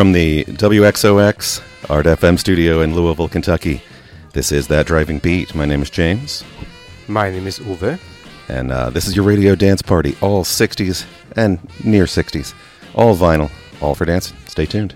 [0.00, 3.82] from the WXOX Art FM studio in Louisville, Kentucky.
[4.32, 5.54] This is That Driving Beat.
[5.54, 6.42] My name is James.
[7.06, 8.00] My name is Uwe.
[8.48, 11.04] And uh, this is your radio dance party, all 60s
[11.36, 12.54] and near 60s,
[12.94, 13.50] all vinyl,
[13.82, 14.32] all for dance.
[14.46, 14.94] Stay tuned.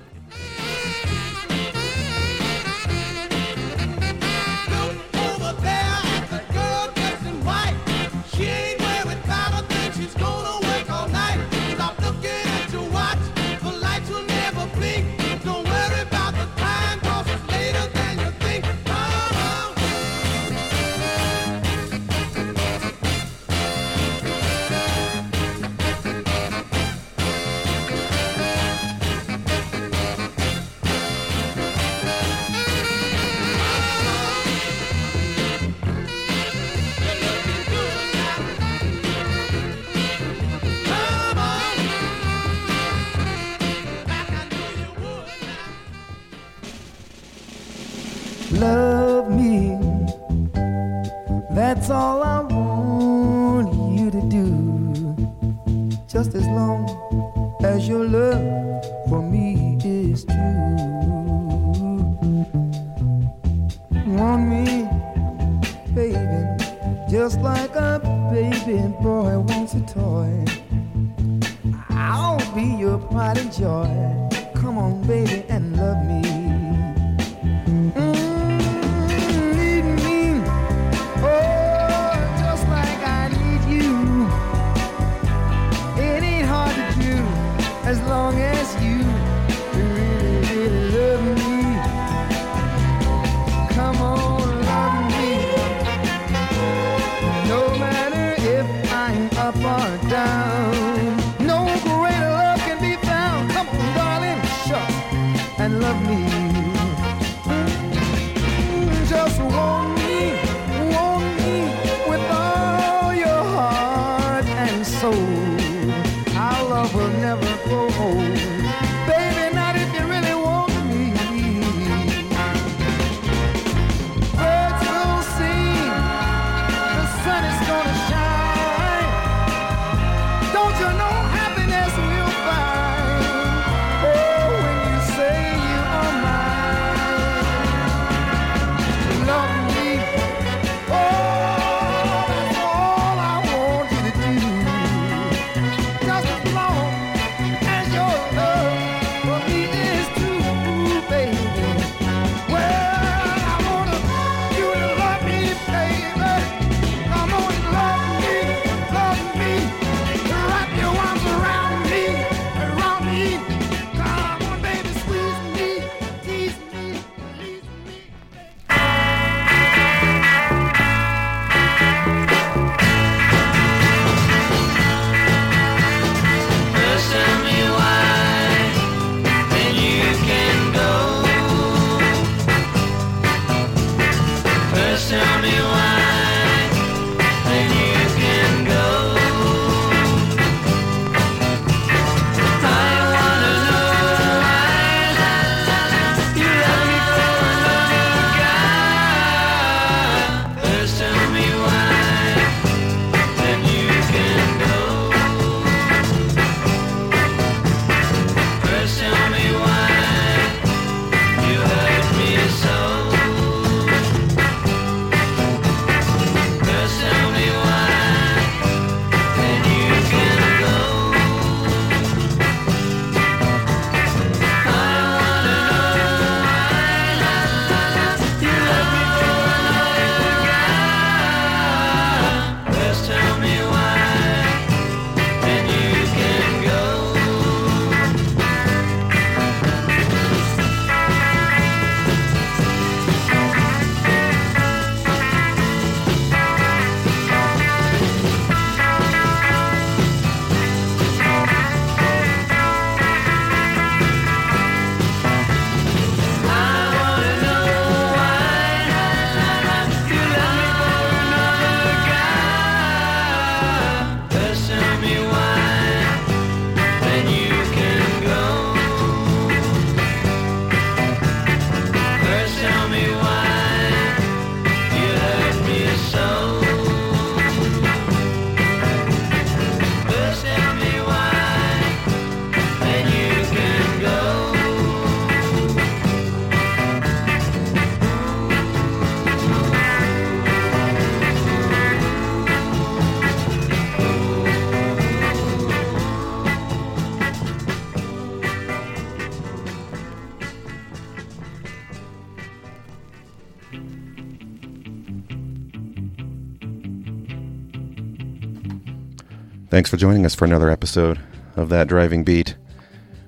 [309.75, 311.19] Thanks for joining us for another episode
[311.57, 312.55] of That Driving Beat.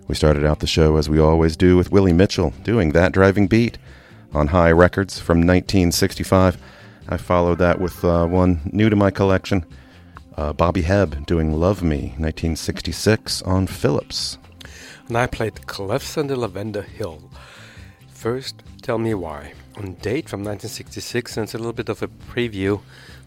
[0.06, 3.48] We started out the show as we always do with Willie Mitchell doing That Driving
[3.48, 3.78] Beat
[4.32, 6.56] on Hi Records from 1965.
[7.08, 9.66] I followed that with uh, one new to my collection,
[10.36, 14.38] uh, Bobby Hebb doing Love Me 1966 on Philips.
[15.08, 17.28] And I played Clefs and the Lavender Hill.
[18.06, 19.52] First, tell me why.
[19.78, 22.80] On date from 1966, and it's a little bit of a preview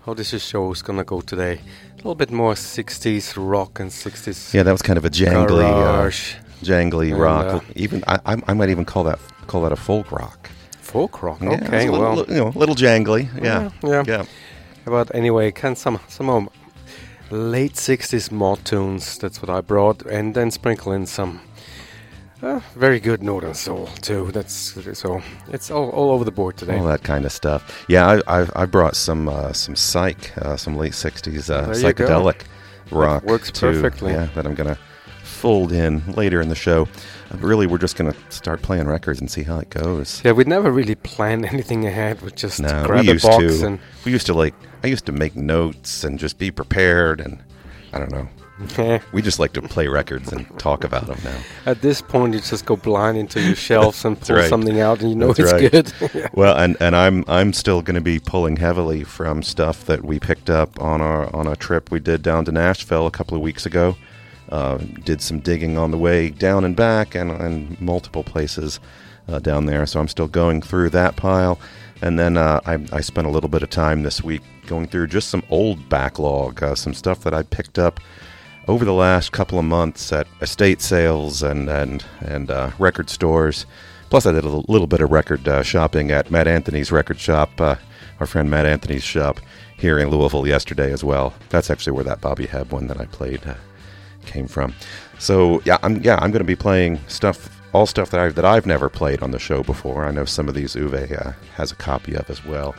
[0.10, 1.60] how this show is gonna go today.
[1.94, 5.64] A little bit more 60s rock and 60s Yeah, that was kind of a jangly,
[5.64, 6.10] uh,
[6.64, 7.46] jangly And, rock.
[7.46, 10.50] uh, even I, I, I might even call that call that a folk rock.
[10.82, 11.40] folk rock.
[11.42, 13.24] Yeah, okay, a little, well, you know, a little jangly.
[13.44, 14.04] Yeah, yeah.
[14.08, 14.26] yeah.
[14.86, 16.50] But anyway, can some some
[17.30, 19.18] late '60s mod tunes.
[19.20, 21.40] That's what I brought, and then sprinkle in some
[22.42, 24.32] uh, very good northern soul too.
[24.32, 24.54] That's
[24.98, 26.78] so it's all, all over the board today.
[26.78, 27.86] all that kind of stuff.
[27.88, 31.76] Yeah, I I, I brought some uh, some psych, uh, some late '60s uh, There
[31.88, 32.06] you go.
[32.08, 32.42] psychedelic
[32.92, 33.72] rock works too.
[33.72, 34.14] perfectly.
[34.14, 34.78] Yeah, that I'm gonna
[35.24, 36.88] fold in later in the show.
[37.32, 40.22] Uh, really, we're just gonna start playing records and see how it goes.
[40.24, 42.22] Yeah, we never really planned anything ahead.
[42.22, 43.66] We just No, grab we a box to.
[43.68, 44.54] and We used to like.
[44.84, 47.44] I used to make notes and just be prepared, and
[47.92, 48.28] I don't know.
[49.12, 51.40] We just like to play records and talk about them now.
[51.66, 54.50] at this point you just go blind into your shelves and pull right.
[54.50, 55.72] something out, and you know That's it's right.
[55.72, 56.14] good.
[56.14, 56.28] Yeah.
[56.34, 60.20] Well, and, and I'm I'm still going to be pulling heavily from stuff that we
[60.20, 63.42] picked up on our on a trip we did down to Nashville a couple of
[63.42, 63.96] weeks ago.
[64.50, 68.80] Uh, did some digging on the way down and back, and, and multiple places
[69.28, 69.86] uh, down there.
[69.86, 71.60] So I'm still going through that pile,
[72.02, 75.08] and then uh, I, I spent a little bit of time this week going through
[75.08, 78.00] just some old backlog, uh, some stuff that I picked up
[78.70, 83.66] over the last couple of months at estate sales and and and uh, record stores.
[84.12, 87.60] Plus, I did a little bit of record uh, shopping at Matt Anthony's record shop,
[87.60, 87.76] uh,
[88.20, 89.40] our friend Matt Anthony's shop
[89.78, 91.34] here in Louisville yesterday as well.
[91.50, 93.56] That's actually where that Bobby Hebb one that I played uh,
[94.28, 94.76] came from.
[95.18, 98.46] So yeah, I'm yeah I'm going to be playing stuff, all stuff that I've that
[98.46, 100.06] I've never played on the show before.
[100.06, 102.76] I know some of these Uwe uh, has a copy of as well,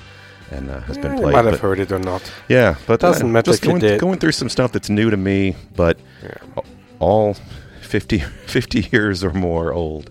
[0.51, 1.33] and uh, has Yeah, been you played.
[1.35, 2.31] might have heard it or not.
[2.49, 5.55] yeah, but Doesn't uh, matter just going, going through some stuff that's new to me,
[5.77, 6.63] but Yeah.
[6.99, 7.35] all
[7.83, 10.11] 50, 50 years or more old.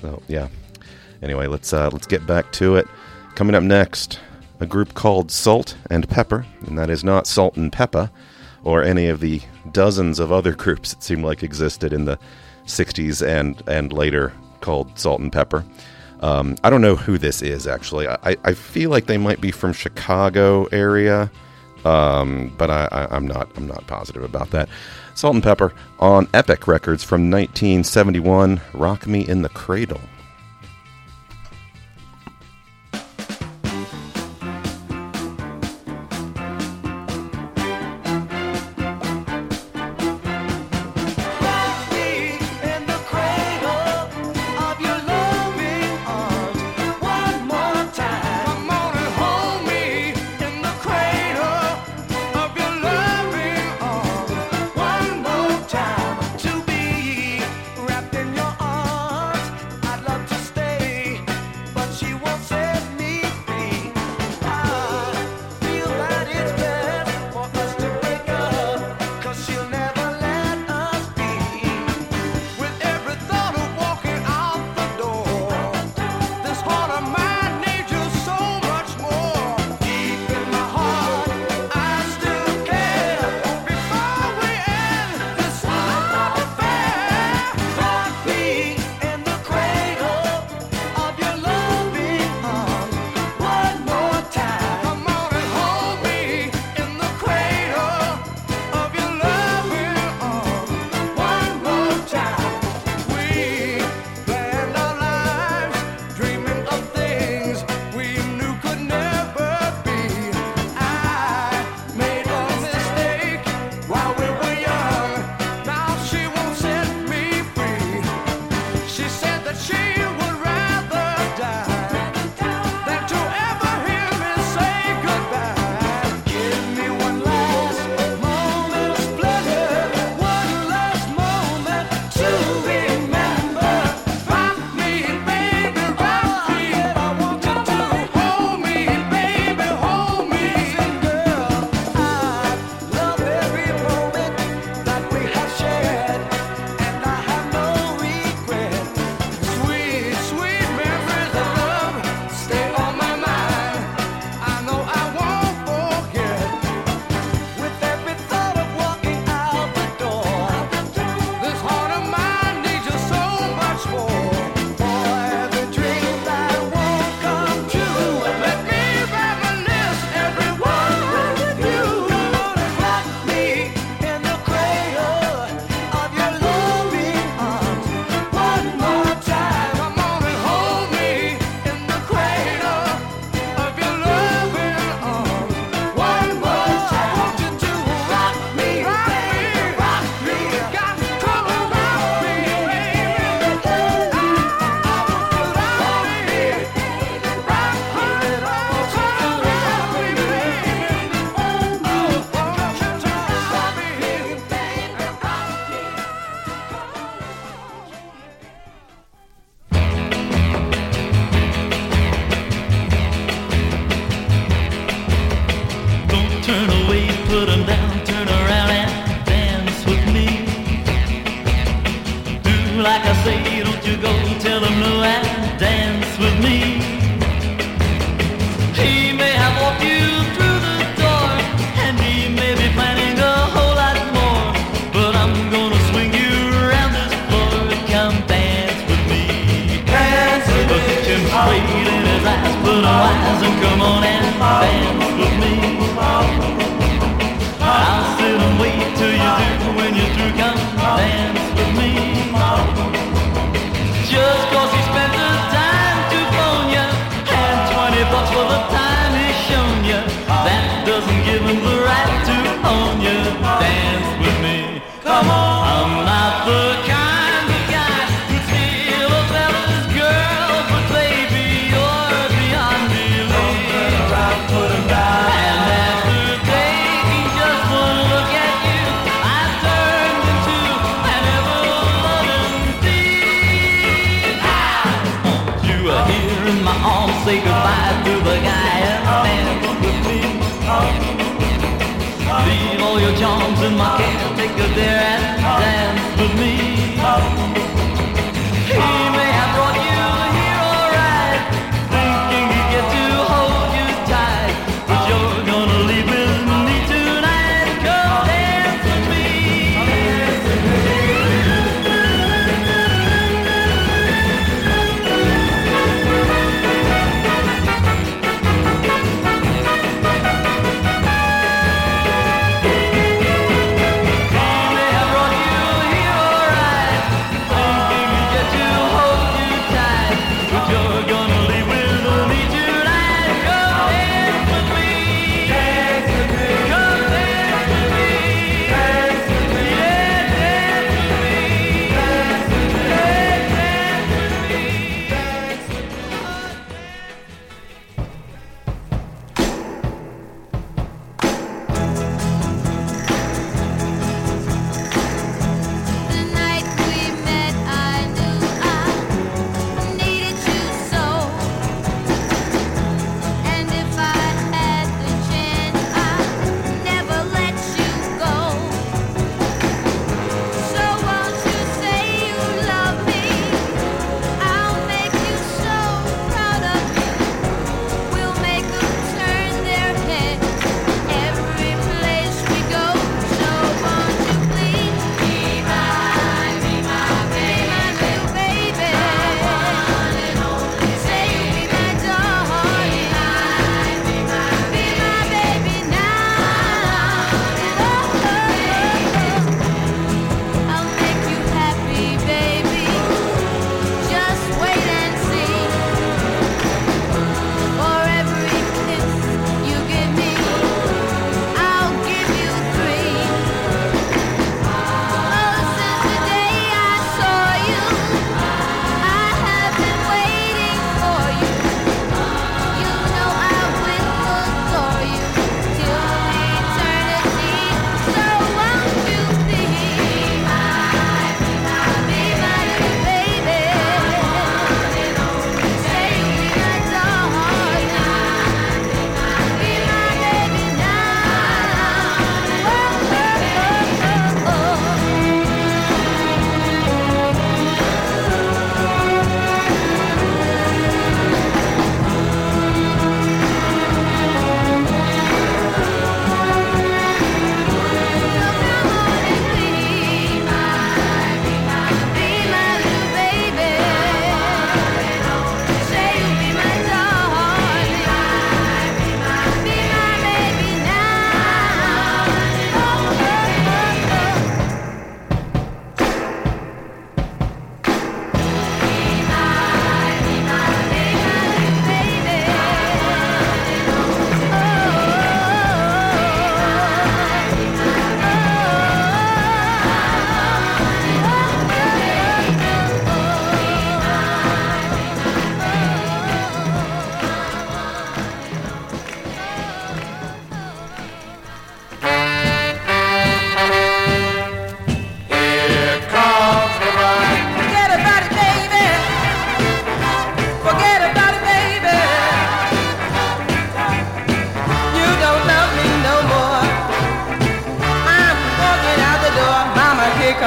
[0.00, 0.48] So yeah.
[1.22, 2.86] Anyway, let's uh, let's get back to it.
[3.34, 4.18] Coming up next,
[4.60, 8.10] a group called Salt and Pepper, and that is not Salt and Pepper,
[8.64, 12.18] or any of the dozens of other groups that seem like existed in the
[12.66, 14.32] '60s and and later
[14.62, 15.64] called Salt and Pepper.
[16.20, 18.06] Um, I don't know who this is actually.
[18.06, 21.30] I, I feel like they might be from Chicago area,
[21.84, 23.50] um, but I, I'm not.
[23.56, 24.68] I'm not positive about that.
[25.14, 28.60] Salt and Pepper on Epic Records from 1971.
[28.74, 30.00] Rock Me in the Cradle.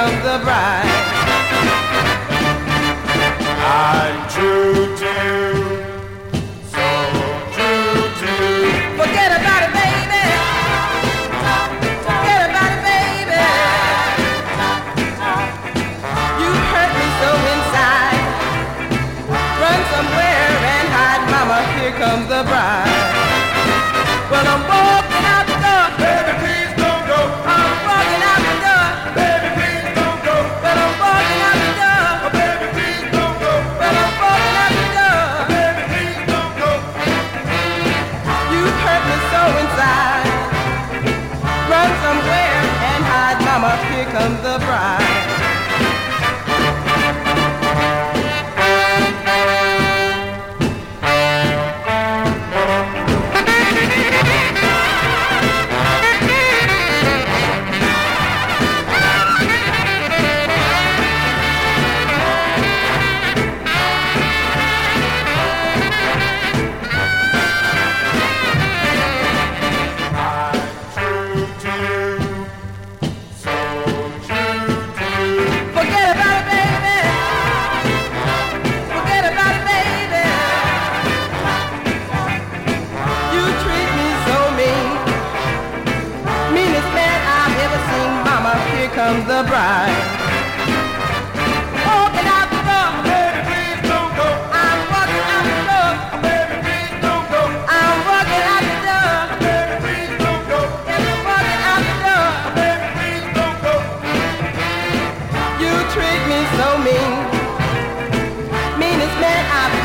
[0.04, 0.93] Comes the bride.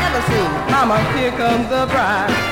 [0.09, 0.51] Ever seen.
[0.71, 2.48] Mama, here comes the bride.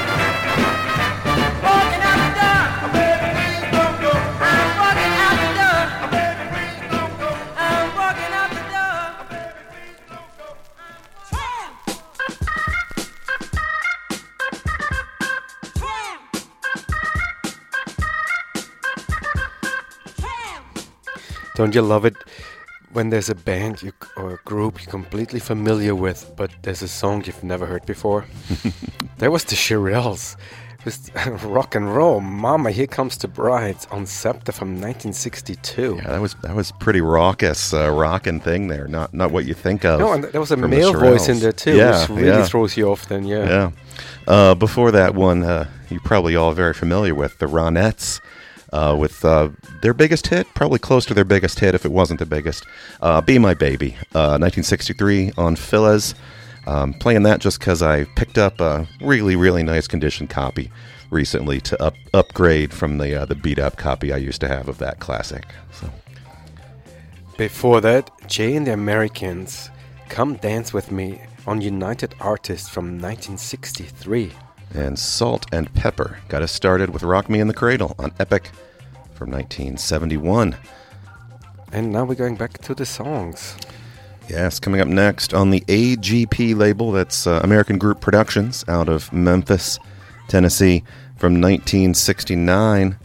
[21.68, 22.16] Don't you love it
[22.94, 26.88] when there's a band you, or a group you're completely familiar with, but there's a
[26.88, 28.24] song you've never heard before?
[29.18, 30.38] there was the Shirelles.
[30.80, 31.12] It was
[31.44, 32.22] rock and roll.
[32.22, 35.96] Mama, here comes the bride on Scepter from 1962.
[35.98, 38.88] Yeah, that was that was pretty raucous, uh, rocking thing there.
[38.88, 40.00] Not not what you think of.
[40.00, 42.46] No, and there was a male voice in there too, Yeah, which really yeah.
[42.46, 43.10] throws you off.
[43.10, 43.46] Then, yeah.
[43.46, 43.72] Yeah.
[44.26, 48.22] Uh, before that one, uh, you're probably all very familiar with the Ronettes,
[48.74, 49.50] uh, with uh,
[49.82, 52.66] their biggest hit, probably close to their biggest hit if it wasn't the biggest.
[53.02, 56.16] Uh, Be My Baby, uh, 1963 on Philles.
[56.66, 60.70] Um, playing that just because I picked up a really, really nice condition copy
[61.10, 64.68] recently to up, upgrade from the uh, the beat up copy I used to have
[64.68, 65.46] of that classic.
[65.72, 65.90] So.
[67.38, 69.70] Before that, Jay and the Americans,
[70.10, 74.32] Come Dance With Me on United Artists from 1963.
[74.74, 78.52] And Salt and Pepper got us started with Rock Me in the Cradle on Epic
[79.14, 80.56] from 1971.
[81.72, 83.56] And now we're going back to the songs.
[84.30, 89.12] Yes, coming up next on the AGP label, that's uh, American Group Productions out of
[89.14, 89.80] Memphis,
[90.28, 90.84] Tennessee,
[91.16, 92.98] from 1969.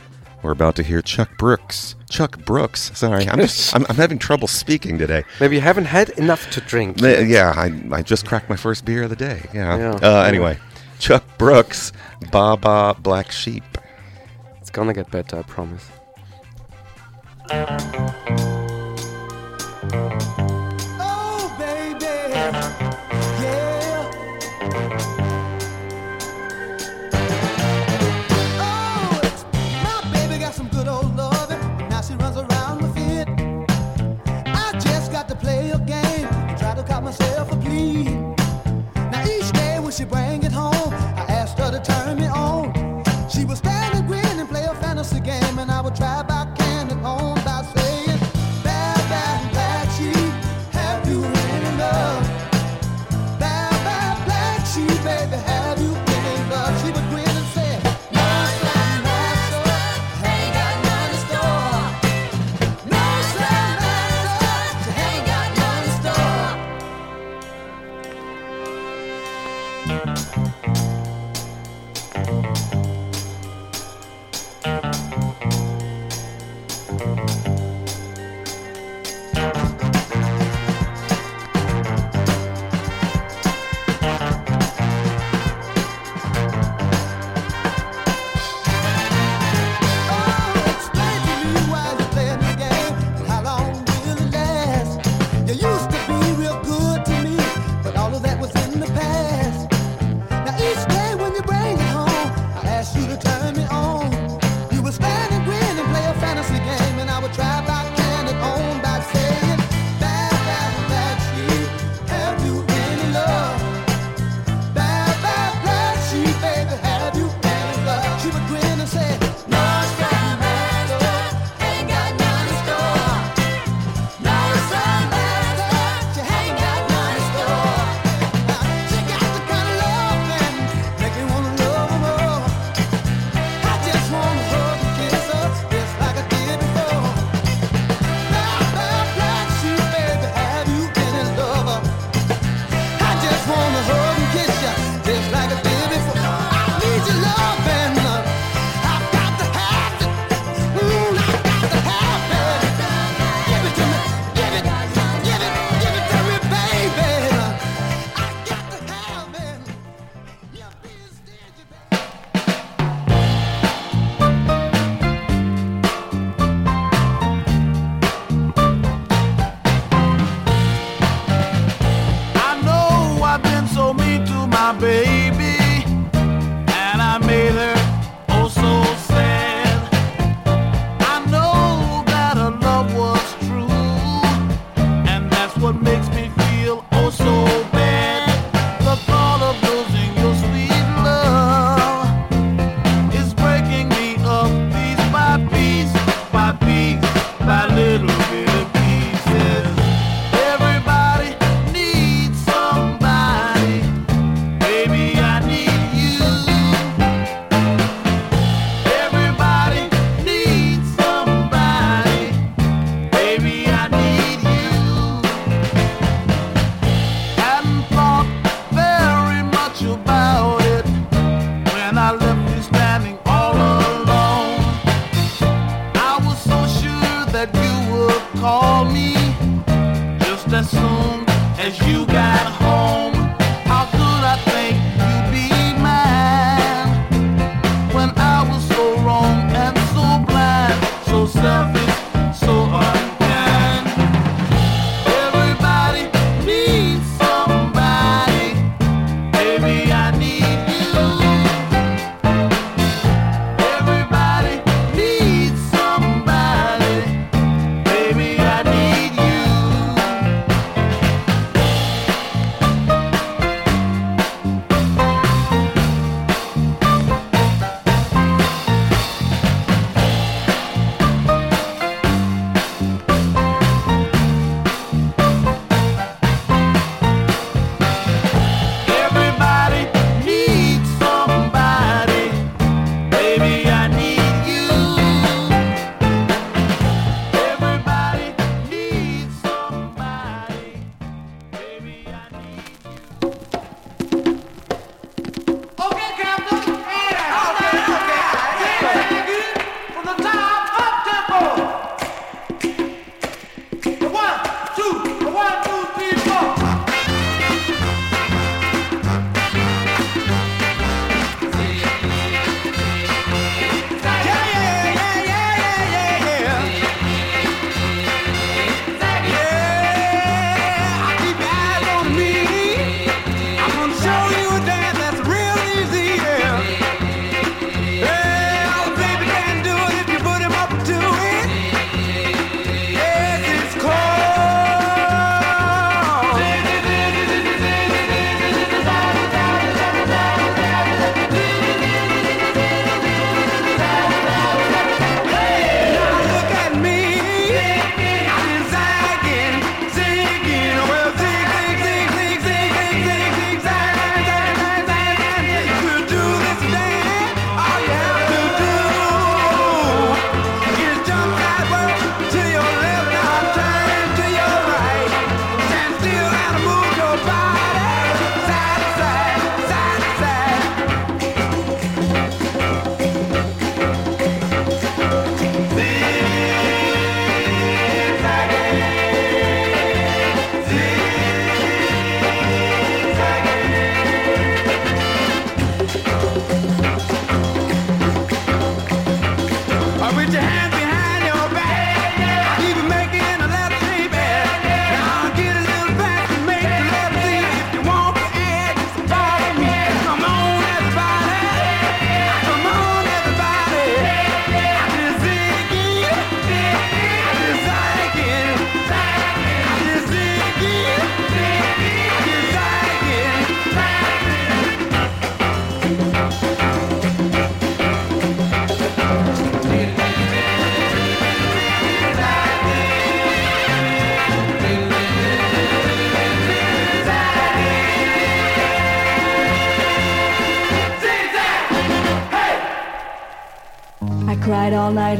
[0.42, 1.94] We're about to hear Chuck Brooks.
[2.11, 2.90] Chuck Brooks.
[2.98, 5.25] Sorry, I'm just I'm, I'm having trouble speaking today.
[5.40, 7.01] Maybe you haven't had enough to drink.
[7.01, 9.48] Yeah, I, I just cracked my first beer of the day.
[9.55, 9.77] Yeah.
[9.77, 9.98] Yeah.
[10.03, 10.59] Uh, anyway,
[11.03, 11.91] Chuck Brooks,
[12.31, 13.65] Baa Baa Black Sheep.
[14.61, 15.91] It's gonna get better, I promise.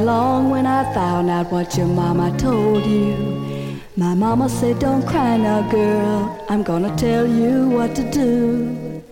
[0.01, 3.81] long when I found out what your mama told you.
[3.95, 9.03] My mama said, Don't cry now, girl, I'm gonna tell you what to do.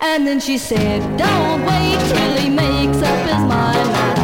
[0.00, 4.15] And then she said, Don't wait till he makes up his mind.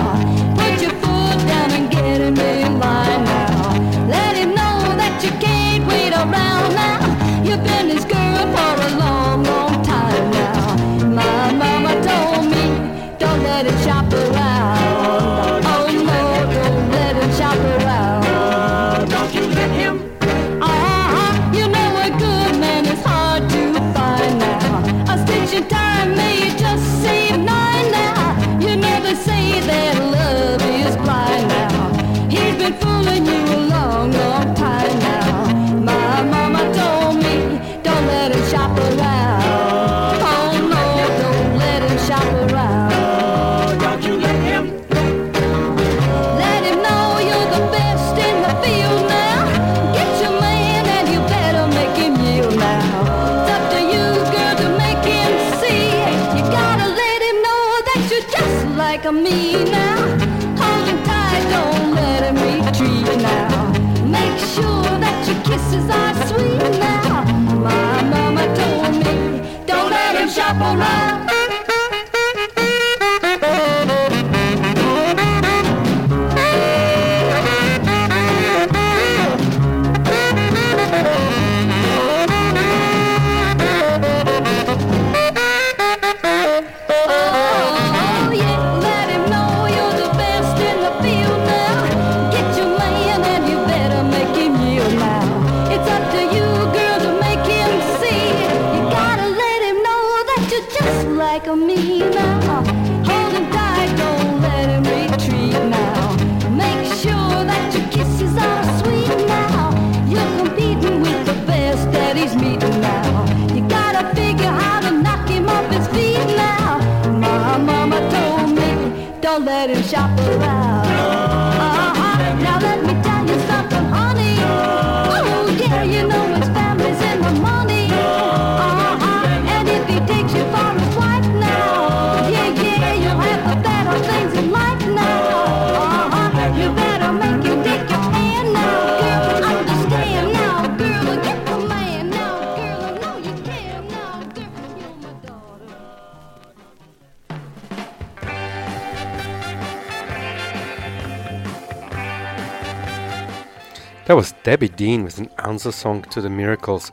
[154.43, 156.91] Debbie Dean with an answer song to the Miracles,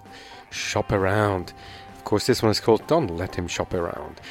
[0.52, 1.54] Shop Around.
[1.98, 4.22] Of course, this one is called Don't Let Him Shop Around.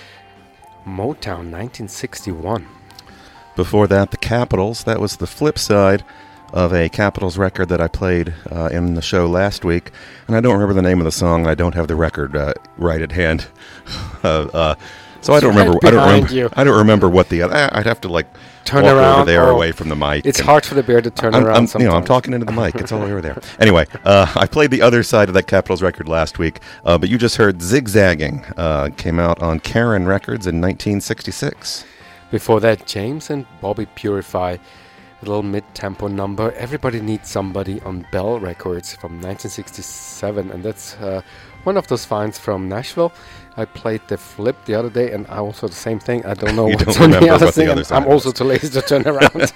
[0.86, 2.66] Motown 1961.
[3.56, 4.84] Before that, the Capitols.
[4.84, 6.04] That was the flip side
[6.52, 9.90] of a Capitols record that I played uh, in the show last week,
[10.28, 11.46] and I don't remember the name of the song.
[11.46, 13.48] I don't have the record uh, right at hand,
[14.22, 14.74] uh, uh,
[15.20, 15.78] so I don't remember.
[15.84, 16.32] I don't remember.
[16.32, 16.48] you.
[16.54, 17.42] I don't remember what the.
[17.42, 18.28] I, I'd have to like
[18.68, 20.26] Turn walk around over there or- away from the mic.
[20.26, 21.82] It's hard for the bear to turn I'm, around I'm- sometimes.
[21.84, 22.74] you know, I'm talking into the mic.
[22.76, 23.38] It's all over there.
[23.60, 27.08] Anyway, uh, I played the other side of that Capitols record last week, uh, but
[27.08, 31.84] you just heard "Zigzagging." Uh, came out on Karen Records in 1966.
[32.30, 34.52] Before that, James and Bobby Purify,
[35.22, 36.52] a little mid-tempo number.
[36.52, 41.22] Everybody needs somebody on Bell Records from 1967, and that's uh,
[41.64, 43.12] one of those finds from Nashville.
[43.58, 46.24] I played the flip the other day, and I also the same thing.
[46.24, 48.80] I don't know what's on the other what the other I'm also too lazy to
[48.80, 49.52] turn around.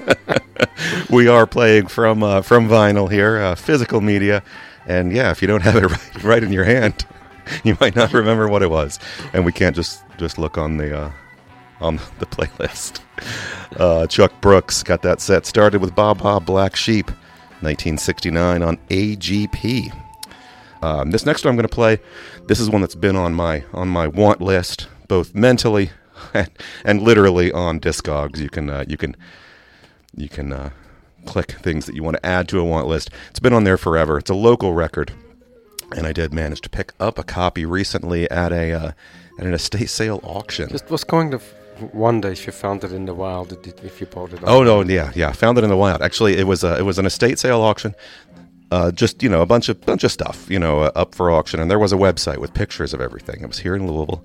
[1.09, 4.43] we are playing from uh, from vinyl here, uh, physical media,
[4.87, 7.07] and yeah, if you don't have it right, right in your hand,
[7.63, 8.99] you might not remember what it was,
[9.33, 11.13] and we can't just just look on the uh,
[11.81, 13.01] on the playlist.
[13.77, 17.07] Uh, Chuck Brooks got that set started with Baa Baa Black Sheep,
[17.61, 20.02] 1969 on AGP.
[20.83, 22.01] Um, this next one I'm going to play.
[22.49, 25.91] This is one that's been on my on my want list, both mentally
[26.35, 26.51] and,
[26.85, 28.39] and literally on Discogs.
[28.39, 29.17] You can uh, you can
[30.17, 30.71] you can uh,
[31.27, 33.11] click things that you want to add to a want list.
[33.31, 34.19] It's been on there forever.
[34.19, 35.13] It's a local record,
[35.97, 38.93] and I did manage to pick up a copy recently at a uh,
[39.39, 40.69] at an estate sale auction.
[40.69, 44.01] Just was going to f- wonder if you found it in the wild, if- if
[44.01, 44.41] you bought it.
[44.45, 45.33] Oh no, yeah, yeah.
[45.33, 46.03] Found it in the wild.
[46.03, 47.95] Actually, it was a, it was an estate sale auction.
[48.73, 51.31] Uh, just you know, a bunch of bunch of stuff, you know, uh, up for
[51.31, 53.43] auction, and there was a website with pictures of everything.
[53.43, 54.25] It was here in Louisville.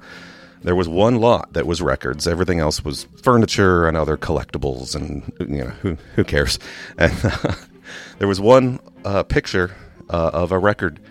[0.64, 2.26] There was one lot that was records.
[2.30, 6.60] Everything else was furniture and other collectibles, and you know, who who cares?
[6.98, 7.12] And
[8.20, 9.76] there was one uh, picture
[10.10, 11.02] uh, of a record,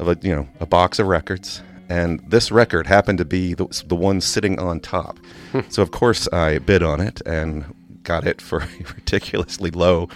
[0.00, 3.66] of a you know, a box of records, and this record happened to be the,
[3.86, 5.20] the one sitting on top.
[5.68, 7.72] so of course I bid on it and
[8.02, 10.08] got it for a ridiculously low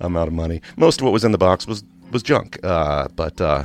[0.00, 0.62] amount of money.
[0.76, 3.64] Most of what was in the box was was junk, uh, but uh,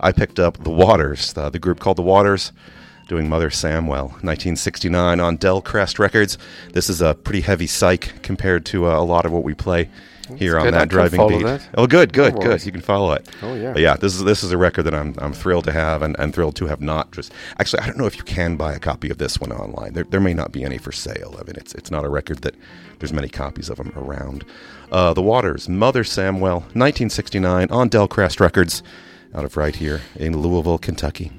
[0.00, 2.52] I picked up the Waters, uh, the group called the Waters,
[3.08, 6.38] doing Mother Samwell, 1969 on Del Crest Records.
[6.72, 9.88] This is a pretty heavy psych compared to uh, a lot of what we play
[10.36, 10.74] here on good.
[10.74, 11.44] That driving beat.
[11.44, 11.68] that.
[11.74, 12.64] Oh, good, good, No good.
[12.64, 13.28] You can follow it.
[13.42, 13.72] Oh, yeah.
[13.72, 16.16] But yeah, this is this is a record that I'm I'm thrilled to have and,
[16.18, 18.78] and thrilled to have not just actually I don't know if you can buy a
[18.78, 19.92] copy of this one online.
[19.92, 21.36] There, there may not be any for sale.
[21.38, 22.54] I mean it's it's not a record that
[22.98, 24.44] there's many copies of them around.
[24.90, 28.82] Uh, the Waters, Mother Samwell, 1969 on Del Crest Records,
[29.34, 31.32] out of right here in Louisville, Kentucky.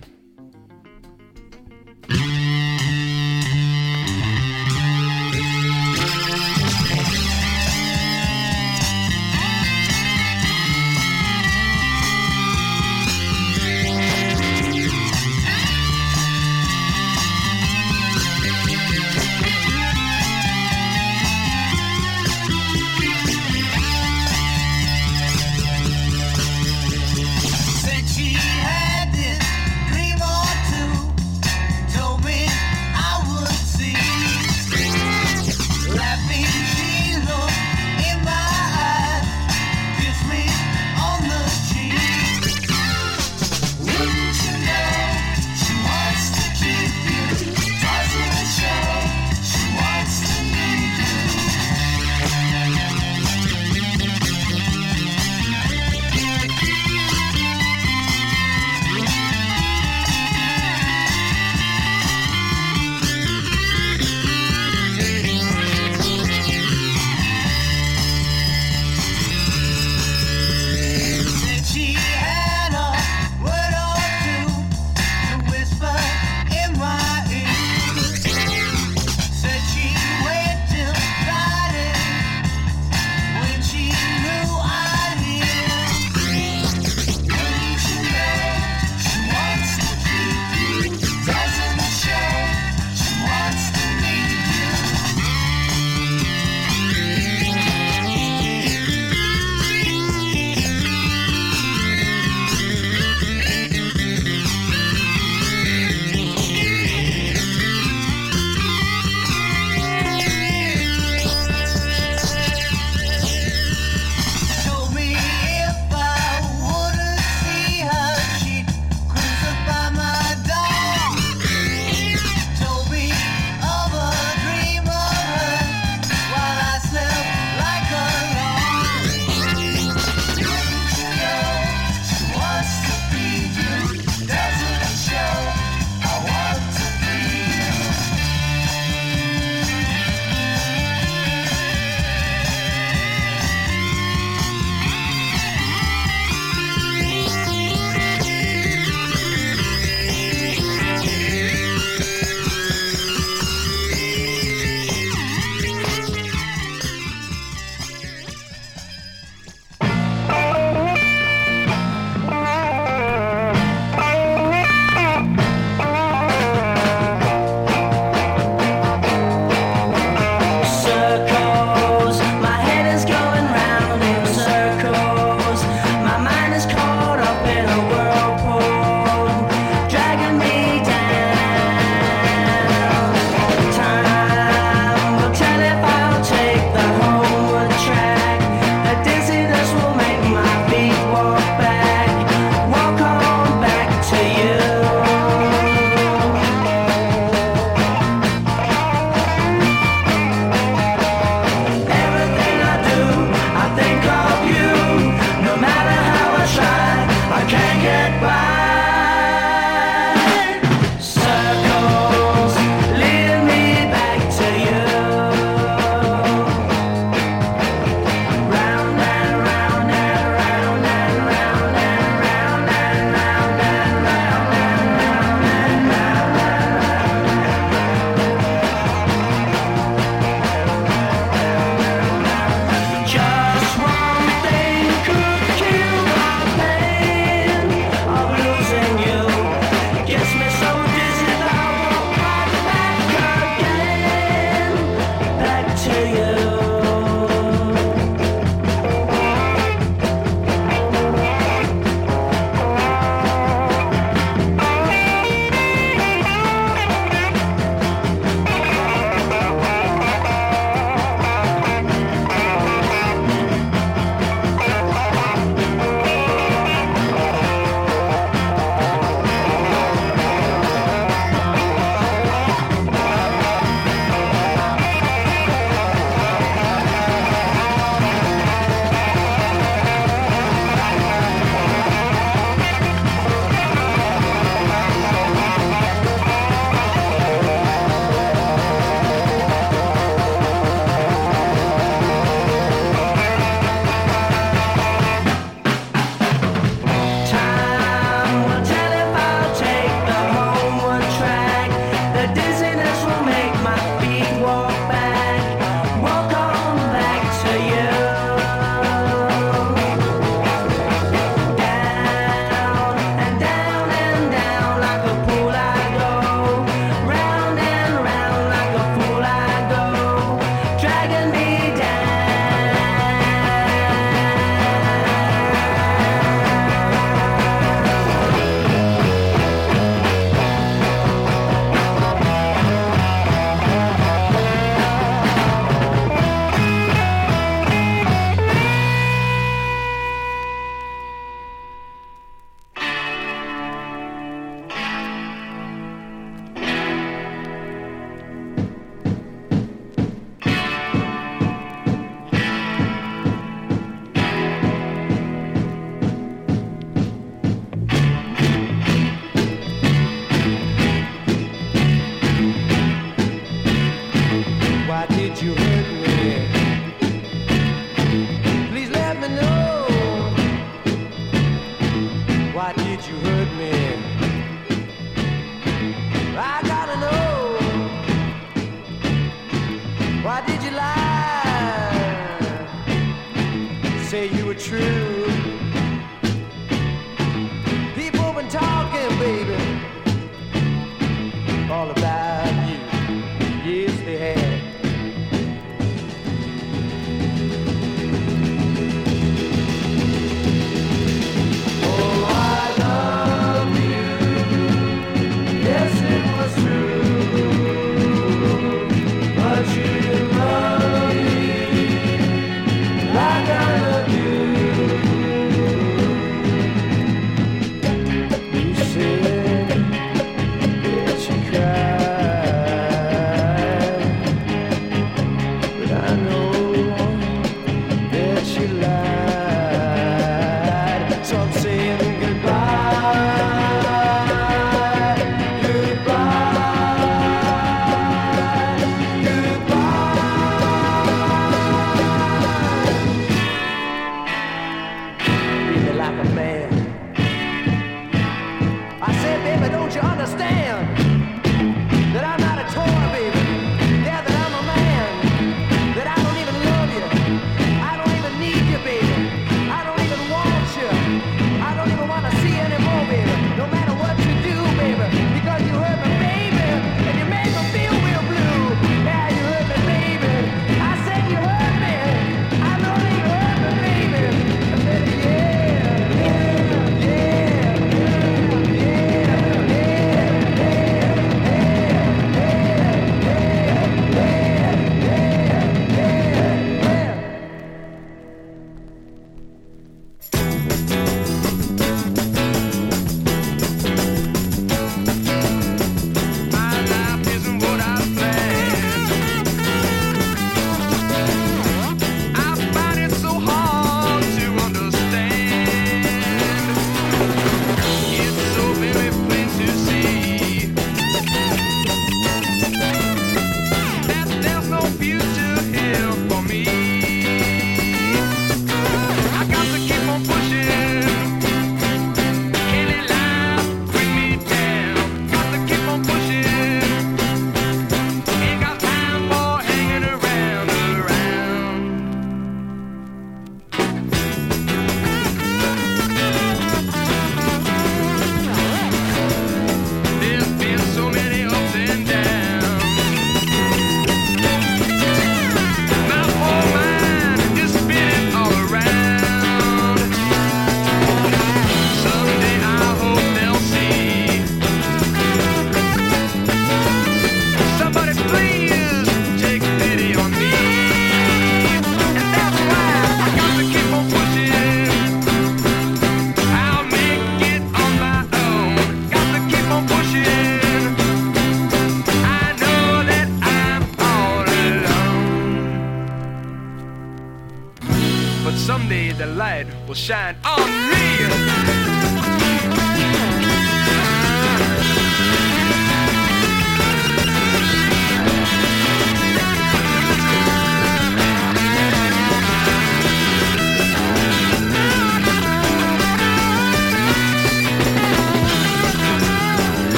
[580.07, 580.37] Shine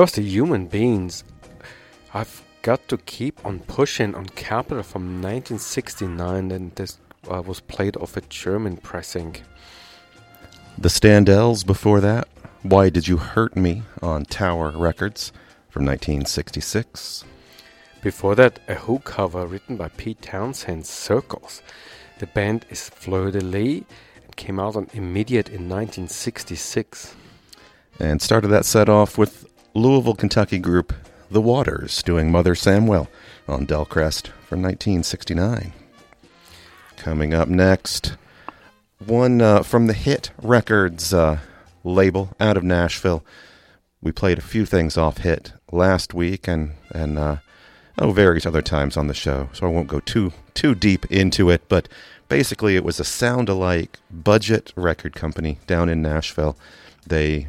[0.00, 1.24] Was the Human Beinz.
[2.14, 6.96] I've got to keep on pushing on Capitol from 1969, and this
[7.30, 9.36] uh, was played off a German pressing.
[10.78, 12.28] The Standells before that.
[12.62, 15.32] Why Did You Hurt Me on Tower Records
[15.68, 17.24] from 1966.
[18.02, 21.60] Before that, a Who cover written by Pete Townshend, Circles.
[22.20, 23.84] The band is Fleur de Lys
[24.24, 27.14] and came out on Immediate in 1966.
[27.98, 29.44] And started that set off with
[29.74, 30.92] Louisville, Kentucky group
[31.30, 33.06] The Waters doing Mother Samwell
[33.46, 35.72] on Delcrest from 1969.
[36.96, 38.16] Coming up next,
[38.98, 41.38] one uh, from the Hit Records uh,
[41.84, 43.24] label out of Nashville.
[44.02, 47.36] We played a few things off Hit last week and and uh,
[47.96, 51.48] oh various other times on the show, so I won't go too too deep into
[51.48, 51.62] it.
[51.68, 51.88] But
[52.28, 56.56] basically, it was a sound-alike budget record company down in Nashville.
[57.06, 57.48] They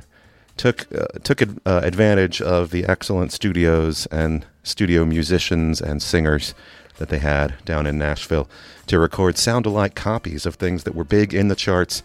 [0.62, 6.54] took uh, took uh, advantage of the excellent studios and studio musicians and singers
[7.00, 8.48] that they had down in Nashville
[8.86, 12.04] to record sound-alike copies of things that were big in the charts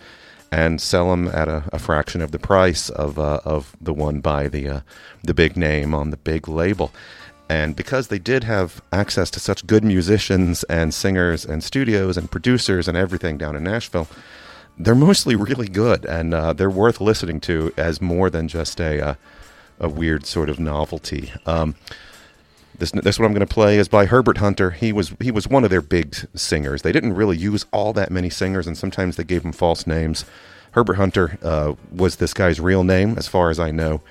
[0.51, 4.21] and sell them at a, a fraction of the price of uh, of the one
[4.21, 4.81] by the uh,
[5.23, 6.91] the big name on the big label.
[7.51, 12.31] And because they did have access to such good musicians and singers and studios and
[12.31, 14.09] producers and everything down in Nashville,
[14.79, 19.01] they're mostly really good and uh, they're worth listening to as more than just a
[19.01, 19.15] uh,
[19.79, 21.33] a weird sort of novelty.
[21.45, 21.75] Um,
[22.79, 24.71] this this what I'm going to play is by Herbert Hunter.
[24.71, 26.83] He was he was one of their big singers.
[26.83, 30.25] They didn't really use all that many singers, and sometimes they gave them false names.
[30.73, 34.03] Herbert Hunter uh, was this guy's real name, as far as I know.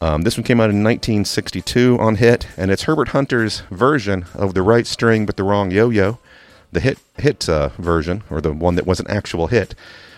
[0.00, 4.54] Um, this one came out in 1962 on Hit, and it's Herbert Hunter's version of
[4.54, 6.18] the right string but the wrong yo-yo.
[6.72, 9.74] The hit hit uh, version, or the one that was an actual hit,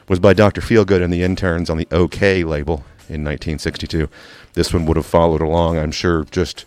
[0.09, 0.61] was by Dr.
[0.61, 4.09] Feelgood and the Interns on the OK label in 1962.
[4.55, 6.65] This one would have followed along, I'm sure, just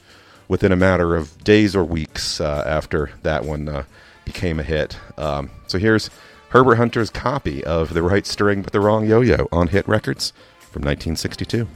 [0.48, 3.84] within a matter of days or weeks uh, after that one uh,
[4.26, 4.98] became a hit.
[5.18, 6.10] Um, so here's
[6.50, 10.34] Herbert Hunter's copy of The Right String but the Wrong Yo Yo on Hit Records
[10.60, 11.68] from 1962.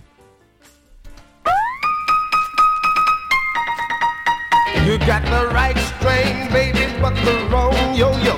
[4.86, 7.49] You got the right string, baby, but the
[8.00, 8.29] wrong yo-yo.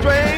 [0.00, 0.33] strange.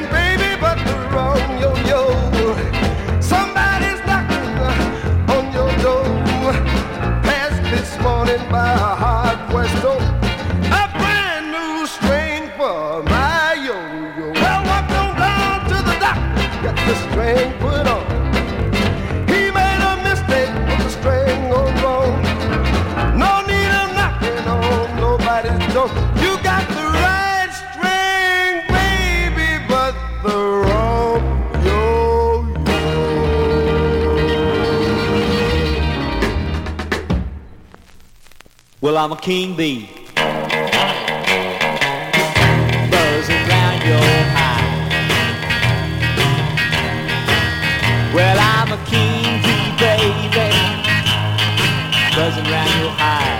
[38.96, 39.90] Well, I'm a king bee.
[40.14, 40.24] Buzzing
[43.52, 44.00] round your
[44.32, 44.64] high.
[48.14, 50.48] Well, I'm a king bee, baby.
[52.16, 53.36] Buzzing round your high.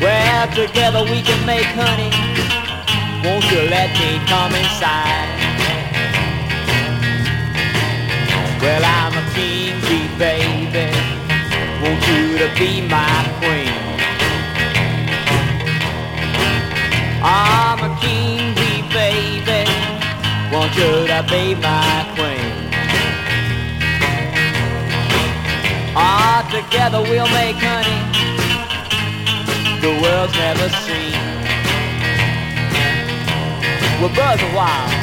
[0.00, 2.12] Well, together we can make honey.
[3.26, 5.26] Won't you let me come inside?
[8.62, 11.11] Well, I'm a king bee, baby.
[11.82, 13.74] Want you to be my queen.
[17.20, 19.68] I'm a king bee, baby.
[20.52, 22.70] Want you to be my queen.
[25.96, 27.98] Ah, together we'll make honey.
[29.80, 31.18] The world's never seen.
[34.00, 35.01] We're buzzing wild.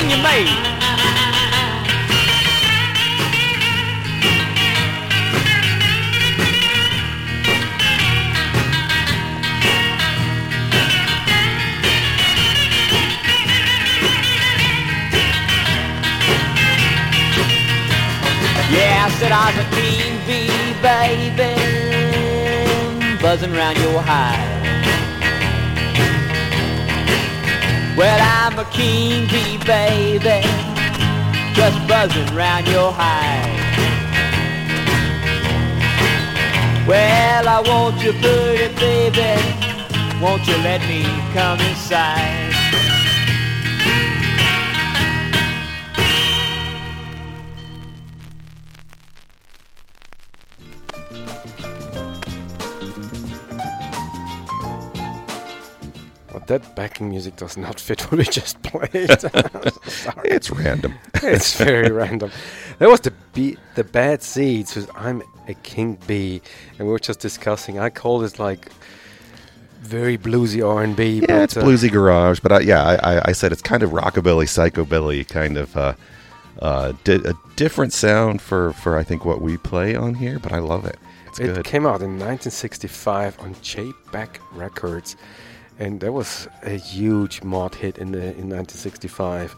[0.00, 0.46] Sting you made.
[18.72, 20.00] Yeah, I said I was a bee,
[20.80, 21.52] baby,
[23.20, 24.49] buzzing round your hive.
[28.00, 30.40] Well, I'm a king bee, baby,
[31.52, 33.44] just buzzing round your hive.
[36.88, 41.02] Well, I want you pretty, baby, won't you let me
[41.34, 42.39] come inside?
[56.50, 59.20] That backing music does not fit what we just played.
[59.84, 60.28] Sorry.
[60.28, 60.94] It's random.
[61.22, 62.30] it's very random.
[62.78, 64.76] That was the bee, the bad seeds.
[64.76, 66.42] with I'm a king bee,
[66.78, 67.78] and we were just discussing.
[67.78, 68.68] I call this like
[69.80, 71.20] very bluesy R and B.
[71.28, 74.44] Yeah, it's bluesy garage, but I, yeah, I, I, I said it's kind of rockabilly,
[74.46, 75.94] psychobilly, kind of uh,
[76.60, 80.52] uh, di- a different sound for, for I think what we play on here, but
[80.52, 80.98] I love it.
[81.28, 81.64] It's It good.
[81.64, 85.16] came out in 1965 on J Back Records,
[85.80, 89.56] and that was a huge mod hit in the in 1965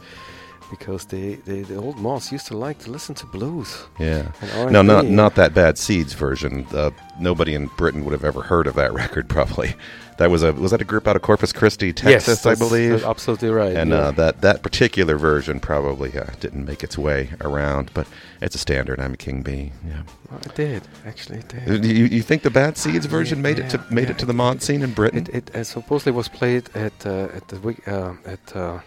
[0.73, 3.85] because the, the, the old Mods used to like to listen to blues.
[4.01, 4.33] Yeah.
[4.70, 6.66] No, not not that bad seeds version.
[6.73, 9.29] Uh, nobody in Britain would have ever heard of that record.
[9.29, 9.75] Probably.
[10.18, 13.05] That was a was that a group out of Corpus Christi, Texas, yes, I believe.
[13.05, 13.75] absolutely right.
[13.77, 13.97] and yeah.
[13.97, 18.07] uh, that that particular version probably uh, didn't make its way around, but
[18.41, 18.99] it's a standard.
[19.01, 19.73] I'm a king bee.
[19.87, 20.03] Yeah.
[20.31, 21.39] Well, it did actually.
[21.41, 21.85] It Uh, did.
[21.85, 24.27] You, you think the Bad Seeds version yeah, made it to made yeah, it to
[24.27, 25.20] the mod scene in Britain?
[25.20, 28.79] It, it uh, supposedly was played at uh, at the uh, at uh,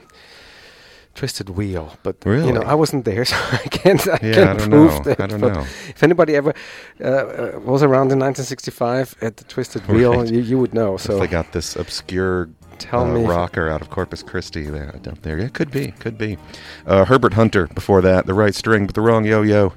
[1.15, 2.47] Twisted Wheel, but really?
[2.47, 5.03] you know I wasn't there, so I can't I Yeah, can't I don't prove know.
[5.03, 5.21] that.
[5.21, 5.61] I don't but know.
[5.61, 6.53] If anybody ever
[7.01, 10.29] uh, uh, was around in 1965 at the Twisted Wheel, Right.
[10.31, 10.95] you, you would know.
[10.95, 14.91] if So they got this obscure Tell uh, me rocker out of Corpus Christi there
[15.01, 15.39] down there.
[15.39, 16.37] Yeah, could be, could be.
[16.85, 19.71] Uh, Herbert Hunter before that, the right string but the wrong yo-yo.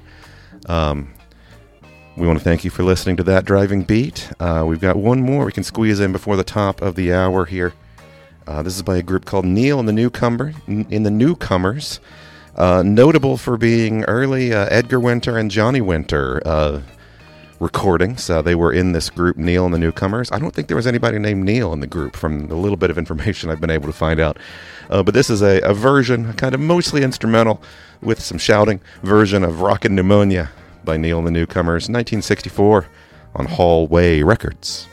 [0.67, 1.13] Um,
[2.17, 4.29] we want to thank you for listening to that driving beat.
[4.41, 7.45] Uh, we've got one more we can squeeze in before the top of the hour
[7.45, 7.73] here.
[8.49, 11.99] Uh, this is by a group called Neal and the Newcomer in the Newcomers,
[12.55, 16.81] uh, notable for being early uh, Edgar Winter and Johnny Winter uh,
[17.59, 18.27] recordings.
[18.27, 20.31] Uh, they were in this group, Neal and the Newcomers.
[20.31, 22.89] I don't think there was anybody named Neal in the group, from the little bit
[22.89, 24.37] of information I've been able to find out.
[24.89, 27.61] Uh, but this is a, a version, kind of mostly instrumental
[28.01, 30.49] with some shouting version of Rockin' Pneumonia
[30.83, 32.87] by Neal and the Newcomers, 1964
[33.35, 34.87] on Hall-Way Records.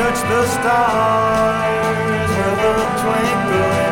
[0.00, 3.89] Touch the stars with a twinkle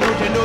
[0.00, 0.37] meets a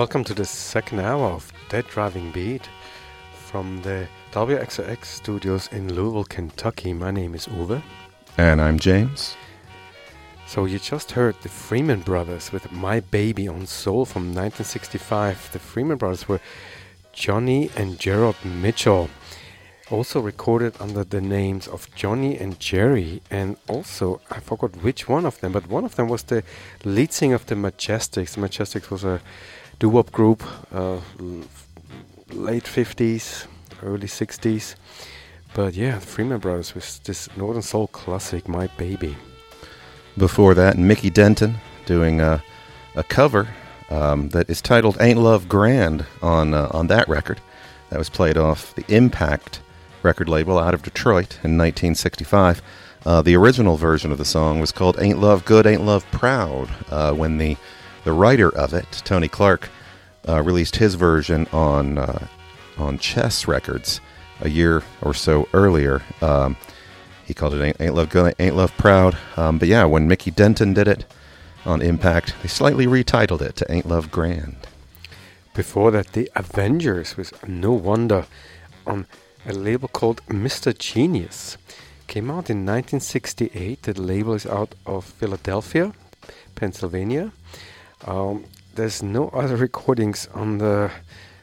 [0.00, 2.66] Welcome to the second hour of That Driving Beat
[3.34, 6.94] from the WXOX studios in Louisville, Kentucky.
[6.94, 7.82] My name is Uwe.
[8.38, 9.36] And I'm James.
[10.46, 15.52] So you just heard the Freeman Brothers with My Baby on Soul from 1965.
[15.52, 16.40] The Freeman Brothers were
[17.12, 19.10] Johnny and Gerald Mitchell,
[19.90, 25.26] also recorded under the names of Johnny and Jerry, and also I forgot which one
[25.26, 26.42] of them, but one of them was the
[26.86, 28.34] lead singer of the Majestics.
[28.36, 29.20] The Majestics was a
[29.80, 30.98] doo-wop group, uh,
[32.30, 33.46] late 50s,
[33.82, 34.76] early 60s.
[35.54, 39.16] But yeah, the Freeman Brothers with this Northern Soul classic, My Baby.
[40.16, 41.56] Before that, Mickey Denton
[41.86, 42.42] doing a,
[42.94, 43.48] a cover
[43.88, 47.40] um, that is titled "Ain't Love Grand" on uh, on that record.
[47.88, 49.60] That was played off the Impact
[50.02, 52.62] record label out of Detroit in 1965.
[53.04, 56.68] Uh, the original version of the song was called "Ain't Love Good, Ain't Love Proud."
[56.90, 57.56] Uh, when the
[58.10, 59.68] the writer of it, Tony Clarke,
[60.28, 62.26] uh, released his version on uh,
[62.76, 64.00] on Chess Records
[64.40, 66.02] a year or so earlier.
[66.20, 66.56] Um,
[67.24, 69.16] he called it ain't, Love Good, Ain't Love Proud.
[69.36, 71.04] Um, but yeah, when Mickey Denton did it
[71.64, 74.56] on Impact, they slightly retitled it to Ain't Love Grand.
[75.54, 78.26] Before that, the Avengers was No Wonder
[78.88, 79.06] on
[79.46, 80.76] a label called Mr.
[80.76, 81.56] Genius.
[82.08, 83.82] Came out in 1968.
[83.84, 85.92] The label is out of Philadelphia,
[86.56, 87.30] Pennsylvania.
[88.06, 88.44] Um,
[88.74, 90.90] there's no other recordings on the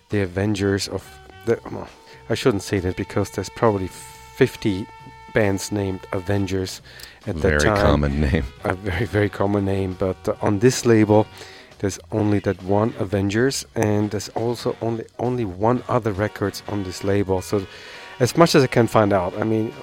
[0.10, 1.04] the Avengers of
[1.46, 1.60] the.
[1.72, 1.88] well,
[2.30, 4.86] I shouldn't say that because there's probably 50
[5.34, 6.82] bands named Avengers
[7.26, 7.76] at Very that time.
[7.76, 8.46] Very common name.
[8.64, 11.26] A very very common name, but uh, on this label,
[11.80, 17.04] there's only that one Avengers, and there's also only only one other records on this
[17.04, 17.42] label.
[17.42, 17.66] So,
[18.20, 19.74] as much as I can find out, I mean,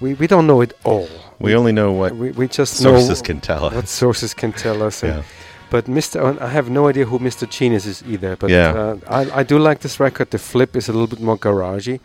[0.00, 1.08] we we don't know it all.
[1.38, 3.74] We only know what we, we just sources know can tell us.
[3.74, 5.02] What sources can tell us.
[5.02, 5.22] and- Yeah.
[5.70, 6.20] But Mr.
[6.28, 7.48] and I have no idea who Mr.
[7.48, 8.36] Genius is either.
[8.36, 8.72] But Yeah.
[8.72, 10.30] uh, I I do like this record.
[10.30, 12.00] The flip is a little bit more garagey.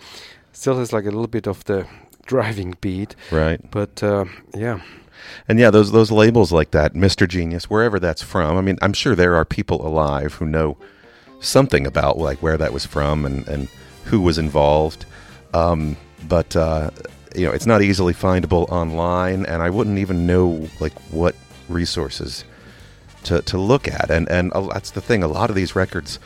[0.53, 1.86] Still has like a little bit of the
[2.26, 3.16] driving beat.
[3.32, 3.59] Right.
[3.72, 4.80] But uh, yeah.
[5.47, 7.28] And yeah, those those labels like that, Mr.
[7.28, 8.57] Genius, wherever that's from.
[8.57, 10.78] I mean, I'm sure there are people alive who know
[11.39, 13.68] something about like where that was from and and
[14.11, 15.05] who was involved.
[15.53, 15.95] Um,
[16.28, 16.89] but uh,
[17.36, 21.36] you know, it's not easily findable online, and I wouldn't even know like what
[21.70, 22.43] resources
[23.26, 24.09] to to look at.
[24.09, 25.23] And and uh, that's the thing.
[25.23, 26.19] A lot of these records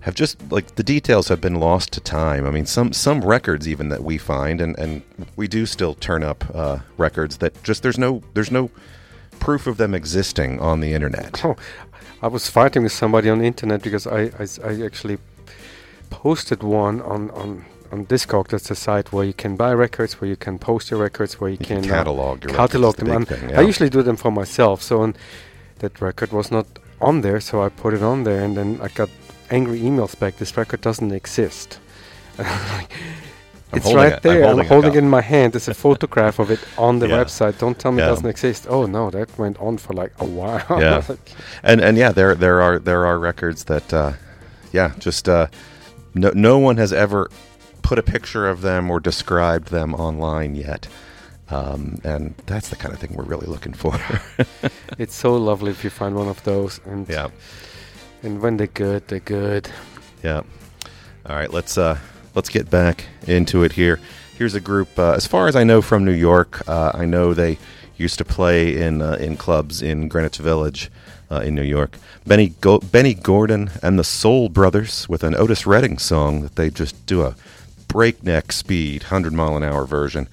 [0.00, 2.46] have just like the details have been lost to time.
[2.46, 5.02] I mean, some some records even that we find, and and
[5.36, 8.70] we do still turn up uh, records that just there's no there's no
[9.38, 11.44] proof of them existing on the internet.
[11.44, 11.56] Oh,
[12.22, 14.30] I was fighting with somebody on the internet because I
[14.64, 15.18] I actually
[16.10, 18.48] posted one on, on, on Discog.
[18.48, 21.50] That's a site where you can buy records, where you can post your records, where
[21.50, 23.24] you, can can, catalog your catalog the them.
[23.24, 24.82] big And I usually do them for myself.
[24.82, 25.16] So on,
[25.78, 26.66] that record was not
[27.00, 29.10] on there, so I put it on there, and then I got
[29.50, 30.36] angry emails back.
[30.36, 31.78] This record doesn't exist.
[33.72, 34.14] it's right it.
[34.14, 34.42] I'm there.
[34.44, 35.52] I'm holding holding, it it in my hand.
[35.52, 37.24] There's a photograph of it on the Yeah.
[37.24, 37.58] website.
[37.58, 38.06] Don't tell me Yeah.
[38.06, 38.66] it doesn't exist.
[38.68, 40.64] Oh no, that went on for like a while.
[40.80, 41.02] yeah,
[41.62, 44.12] and and yeah, there there are there are records that, uh,
[44.72, 45.46] yeah, just uh,
[46.14, 47.30] no no one has ever
[47.82, 50.88] put a picture of them or described them online yet,
[51.50, 53.98] um, and that's the kind of thing we're really looking for.
[54.98, 57.28] it's so lovely if you find one of those and yeah,
[58.22, 59.70] and when they're good they're good
[60.22, 60.42] yeah.
[61.28, 61.98] All right, let's uh,
[62.34, 64.00] let's get back into it here.
[64.36, 66.68] Here's a group, uh, as far as I know, from New York.
[66.68, 67.58] Uh, I know they
[67.96, 70.90] used to play in uh, in clubs in Greenwich Village
[71.30, 71.96] uh, in New York.
[72.26, 76.70] Benny Go- Benny Gordon and the Soul Brothers with an Otis Redding song that they
[76.70, 77.36] just do a
[77.88, 80.28] breakneck speed, hundred mile an hour version.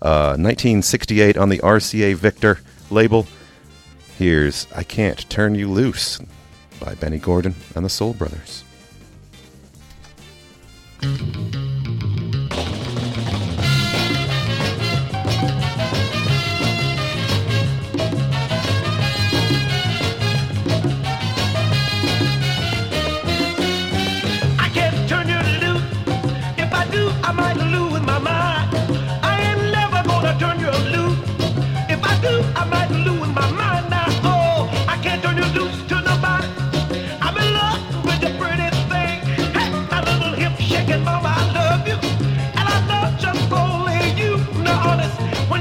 [0.00, 3.26] Uh, 1968 on the RCA Victor label.
[4.16, 6.20] Here's "I Can't Turn You Loose"
[6.80, 8.64] by Benny Gordon and the Soul Brothers.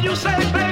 [0.07, 0.66] You say, baby,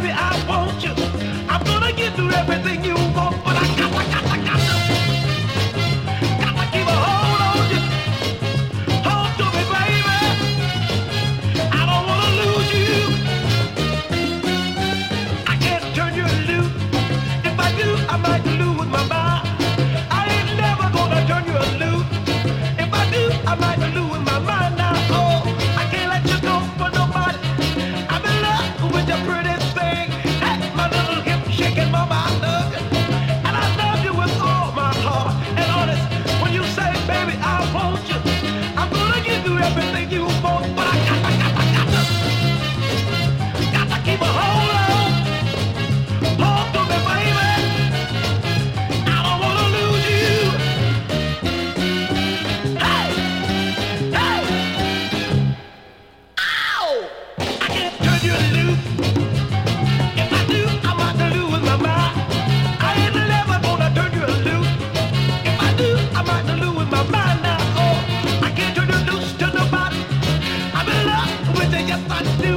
[72.17, 72.55] I do.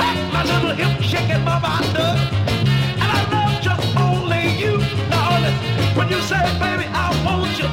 [0.00, 2.08] That's my little hip shaking mama I do.
[3.02, 4.74] And I love just only you,
[5.10, 5.56] darling.
[5.96, 7.68] When you say, baby, I want you,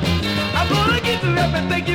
[0.60, 1.93] I'm gonna give you everything you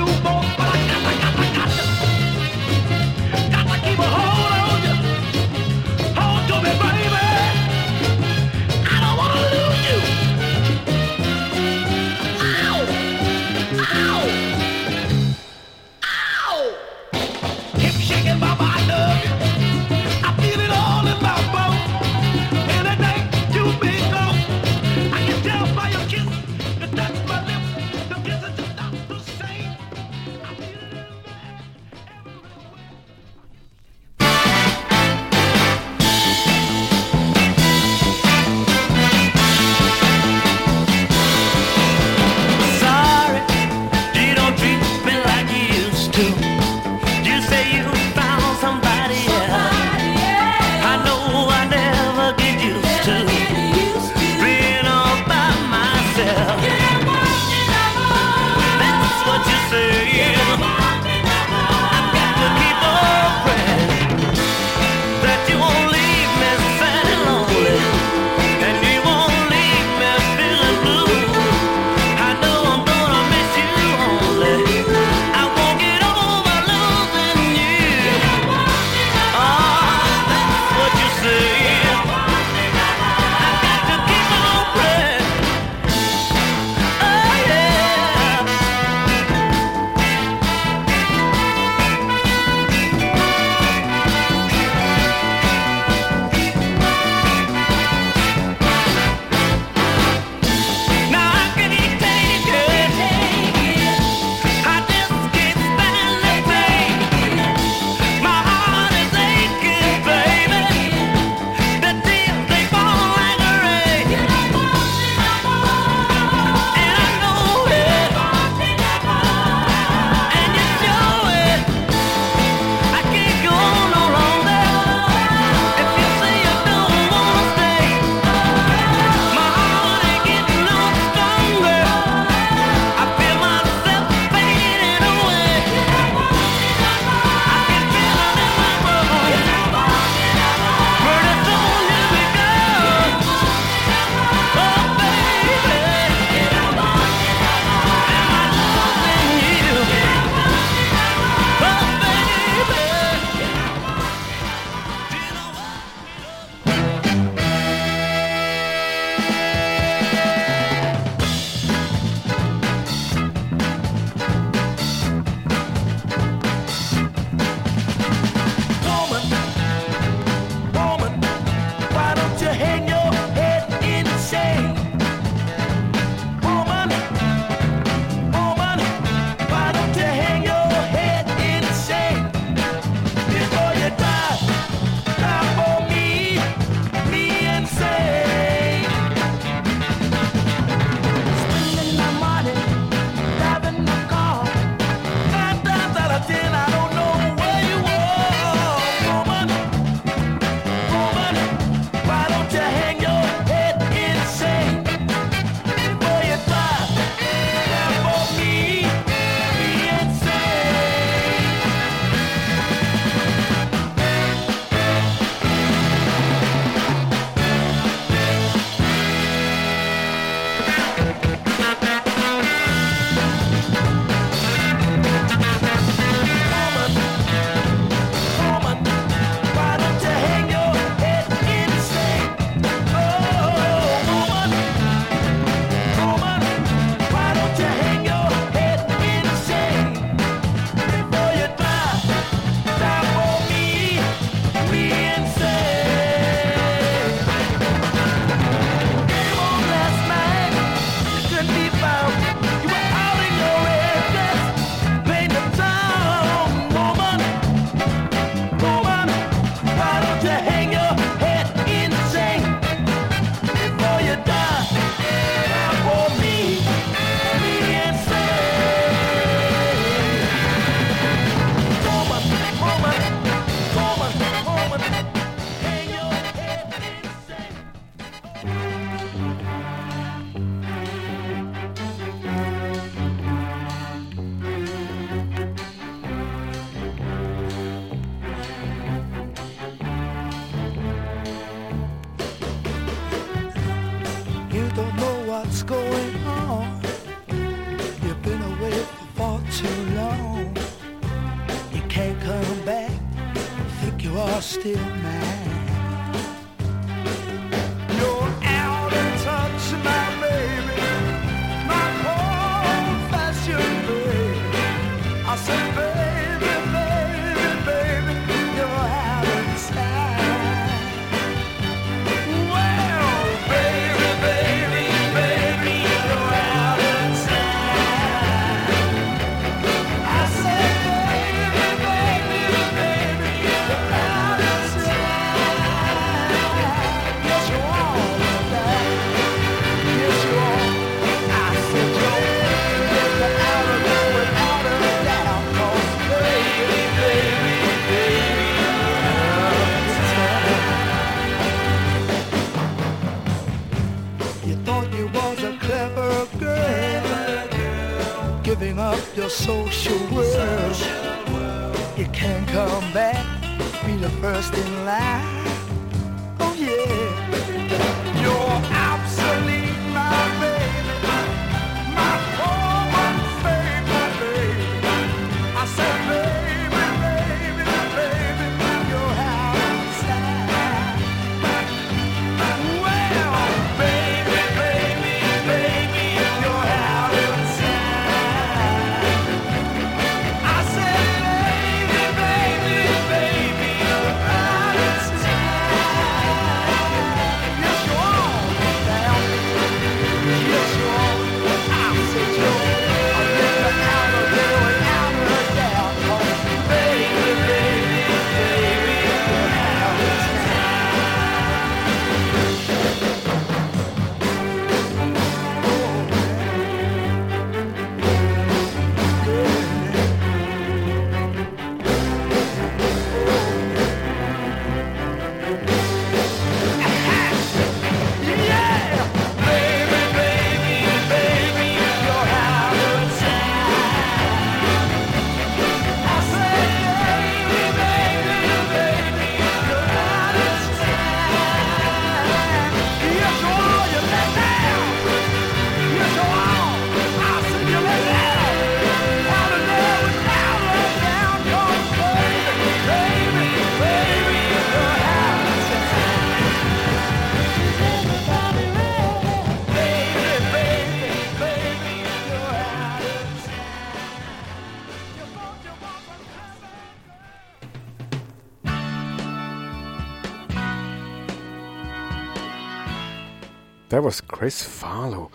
[474.08, 475.30] was Chris Farlowe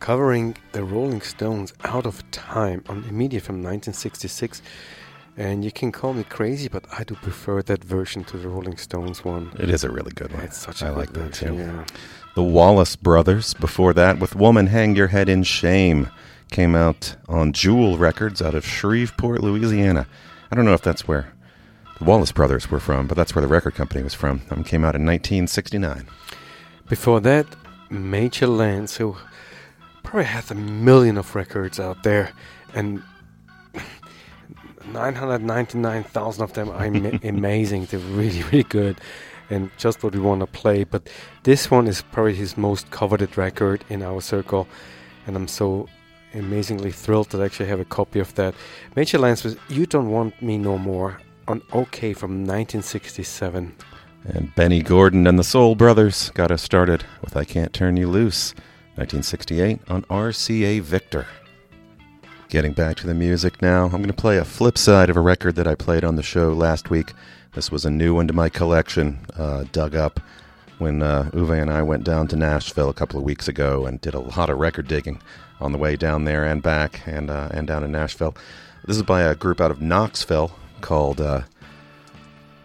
[0.00, 4.60] covering the Rolling Stones Out of Time on Immediate from 1966.
[5.38, 8.76] And you can call me crazy, but I do prefer that version to the Rolling
[8.76, 9.50] Stones one.
[9.58, 10.42] It is a really good one.
[10.42, 11.62] It's such I like that version, too.
[11.62, 11.84] yeah.
[12.34, 16.10] The Wallace Brothers, before that, with Woman Hang Your Head in Shame,
[16.50, 20.06] came out on Jewel Records out of Shreveport, Louisiana.
[20.50, 21.32] I don't know if that's where
[21.98, 24.42] the Wallace Brothers were from, but that's where the record company was from.
[24.50, 26.06] Um, came out in 1969.
[26.90, 27.46] Before that,
[27.90, 29.16] Major Lance, who
[30.02, 32.32] probably has a million of records out there,
[32.74, 33.02] and
[34.92, 37.86] 999,000 of them are ama- amazing.
[37.86, 39.00] They're really, really good,
[39.50, 40.84] and just what we want to play.
[40.84, 41.08] But
[41.42, 44.66] this one is probably his most coveted record in our circle,
[45.26, 45.88] and I'm so
[46.34, 48.54] amazingly thrilled that I actually have a copy of that.
[48.96, 53.74] Major Lance was "You Don't Want Me No More" on Okeh from 1967.
[54.28, 58.08] And Benny Gordon and the Soul Brothers got us started with I Can't Turn You
[58.08, 58.52] Loose,
[58.96, 61.26] 1968 on RCA Victor.
[62.50, 65.20] Getting back to the music now, I'm going to play a flip side of a
[65.20, 67.14] record that I played on the show last week.
[67.54, 70.20] This was a new one to my collection, uh, dug up
[70.76, 74.00] when uh, Uwe and I went down to Nashville a couple of weeks ago and
[74.00, 75.22] did a lot of record digging
[75.58, 78.36] on the way down there and back and, uh, and down in Nashville.
[78.84, 80.52] This is by a group out of Knoxville
[80.82, 81.42] called uh,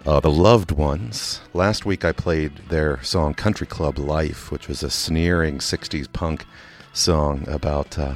[0.06, 1.42] uh, The Loved Ones.
[1.54, 6.46] Last week I played their song Country Club Life, which was a sneering 60s punk
[6.92, 8.16] song about uh,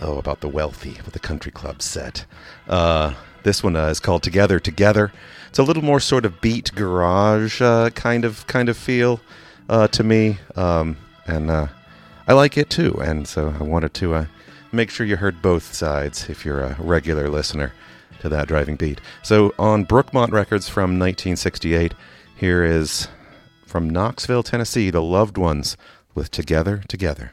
[0.00, 2.24] oh about the wealthy with the country club set.
[2.68, 5.12] Uh, this one uh, is called Together Together.
[5.48, 9.20] It's a little more sort of beat garage uh, kind of kind of feel
[9.68, 12.98] uh, to me, um, and I like it too.
[13.02, 14.26] And so I wanted to
[14.72, 17.72] make sure you heard both sides if you're a regular listener
[18.22, 19.00] to that driving beat.
[19.22, 21.92] So on Brookmont Records from 1968,
[22.36, 23.08] here is
[23.66, 25.76] from Knoxville, Tennessee, The Loved Ones
[26.14, 27.32] with Together Together.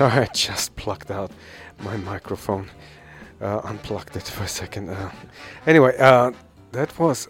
[0.00, 1.30] Sorry, I just plugged out
[1.80, 2.70] my microphone.
[3.38, 4.88] Uh, unplugged it for a second.
[4.88, 5.10] Uh,
[5.66, 6.32] anyway, uh,
[6.72, 7.28] that was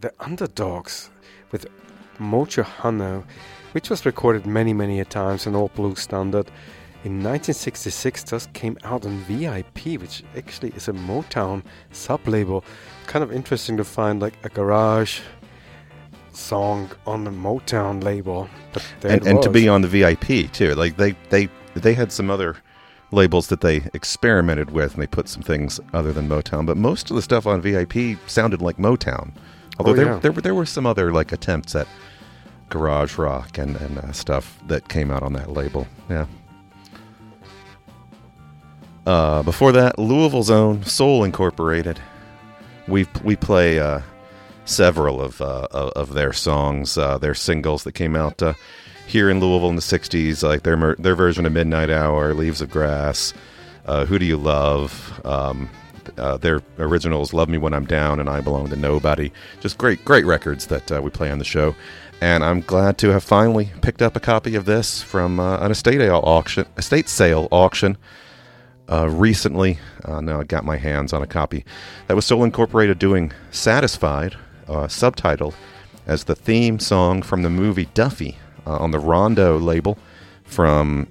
[0.00, 1.10] the Underdogs
[1.52, 1.68] with
[2.18, 3.22] Mojo Hanna,
[3.70, 6.48] which was recorded many, many a times in all blue standard.
[7.04, 11.62] In 1966, just came out on VIP, which actually is a Motown
[11.92, 12.64] sub-label.
[13.06, 15.20] Kind of interesting to find like a garage
[16.32, 18.48] song on the Motown label.
[18.72, 20.74] But and, and to be on the VIP too.
[20.74, 22.56] Like they they they had some other
[23.10, 26.66] labels that they experimented with, and they put some things other than Motown.
[26.66, 29.32] But most of the stuff on VIP sounded like Motown.
[29.78, 30.18] Although Oh, there, yeah.
[30.18, 31.86] there were there were some other like attempts at
[32.68, 35.86] garage rock and and uh, stuff that came out on that label.
[36.08, 36.26] Yeah.
[39.06, 41.98] Uh, before that, Louisville's own Soul Incorporated.
[42.86, 44.00] We we play uh,
[44.64, 48.54] several of uh, of of their songs, uh, their singles that came out uh,
[49.12, 52.70] here in Louisville in the '60s, like their their version of Midnight Hour, Leaves of
[52.70, 53.34] Grass,
[53.84, 55.68] uh, Who Do You Love, um,
[56.16, 59.30] uh, their originals, Love Me When I'm Down, and I Belong to Nobody.
[59.60, 61.74] Just great great records that uh, we play on the show.
[62.22, 65.72] And I'm glad to have finally picked up a copy of this from uh, an
[65.72, 67.98] estate sale auction, estate sale auction
[68.90, 69.78] uh, recently.
[70.04, 71.66] Uh, now I got my hands on a copy
[72.06, 74.36] that was Soul Incorporated doing "Satisfied,"
[74.66, 75.54] subtitled
[76.06, 79.98] as the theme song from the movie Duffy uh, on the Rondo label
[80.44, 81.08] from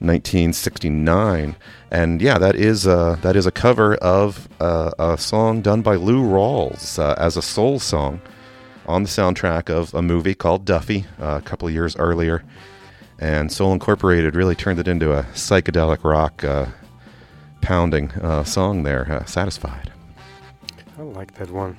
[0.00, 1.56] 1969.
[1.90, 5.96] And yeah, that is uh, that is a cover of uh, a song done by
[5.96, 8.20] Lou Rawls uh, as a soul song
[8.86, 12.44] on the soundtrack of a movie called Duffy uh, a couple of years earlier.
[13.18, 16.44] And Soul Incorporated really turned it into a psychedelic rock
[17.60, 18.12] pounding
[18.44, 19.92] song there, Satisfied.
[20.96, 21.76] I like that one.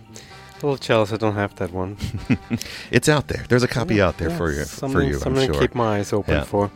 [0.62, 1.98] Little jealous I don't have that one.
[2.92, 3.46] It's out there.
[3.48, 4.66] There's a copy Yeah, out there yeah, for you.
[4.66, 5.62] For you, I'm something to sure.
[5.62, 6.44] keep my eyes open Yeah.
[6.44, 6.70] for.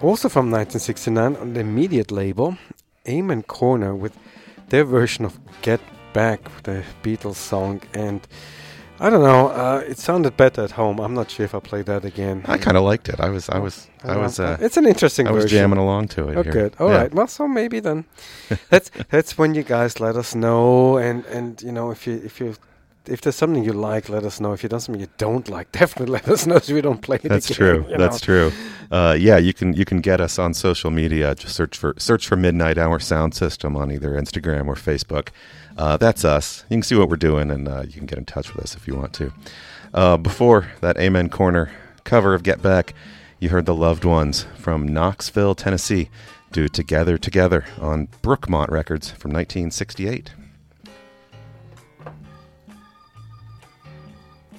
[0.00, 2.56] Also from 1969 on the immediate label,
[3.08, 4.16] Amen Corner with
[4.68, 5.80] their version of Get
[6.12, 7.80] Back, the Beatles song.
[7.94, 8.26] And
[9.04, 11.00] I don't know, uh, it sounded better at home.
[11.00, 12.42] I'm not sure if I play that again.
[12.46, 13.18] I kind of liked it.
[13.18, 14.38] I was, I was, I don't was.
[14.38, 16.36] Uh, it's an interesting I was jamming along to it.
[16.36, 16.52] Oh, here.
[16.52, 16.76] good.
[16.78, 16.98] All Yeah.
[17.02, 17.12] right.
[17.14, 18.04] Well, so maybe then
[18.70, 22.38] that's that's when you guys let us know, and and you know if you if
[22.40, 22.54] you
[23.06, 24.52] if there's something you like, let us know.
[24.52, 27.16] If you done something you don't like, definitely let us know so we don't play
[27.16, 27.56] it That's again.
[27.84, 27.96] true.
[27.98, 28.24] That's know.
[28.50, 28.52] true.
[28.92, 31.34] Uh, yeah, you can you can get us on social media.
[31.34, 35.30] Just search for search for Midnight Hour Sound System on either Instagram or Facebook.
[35.76, 36.64] Uh, that's us.
[36.68, 38.76] You can see what we're doing, and uh, you can get in touch with us
[38.76, 39.32] if you want to.
[39.94, 41.70] Uh, before that Amen Corner
[42.04, 42.94] cover of Get Back,
[43.38, 46.08] you heard the Loved Ones from Knoxville, Tennessee,
[46.52, 50.32] do Together Together on Brookmont Records from 1968.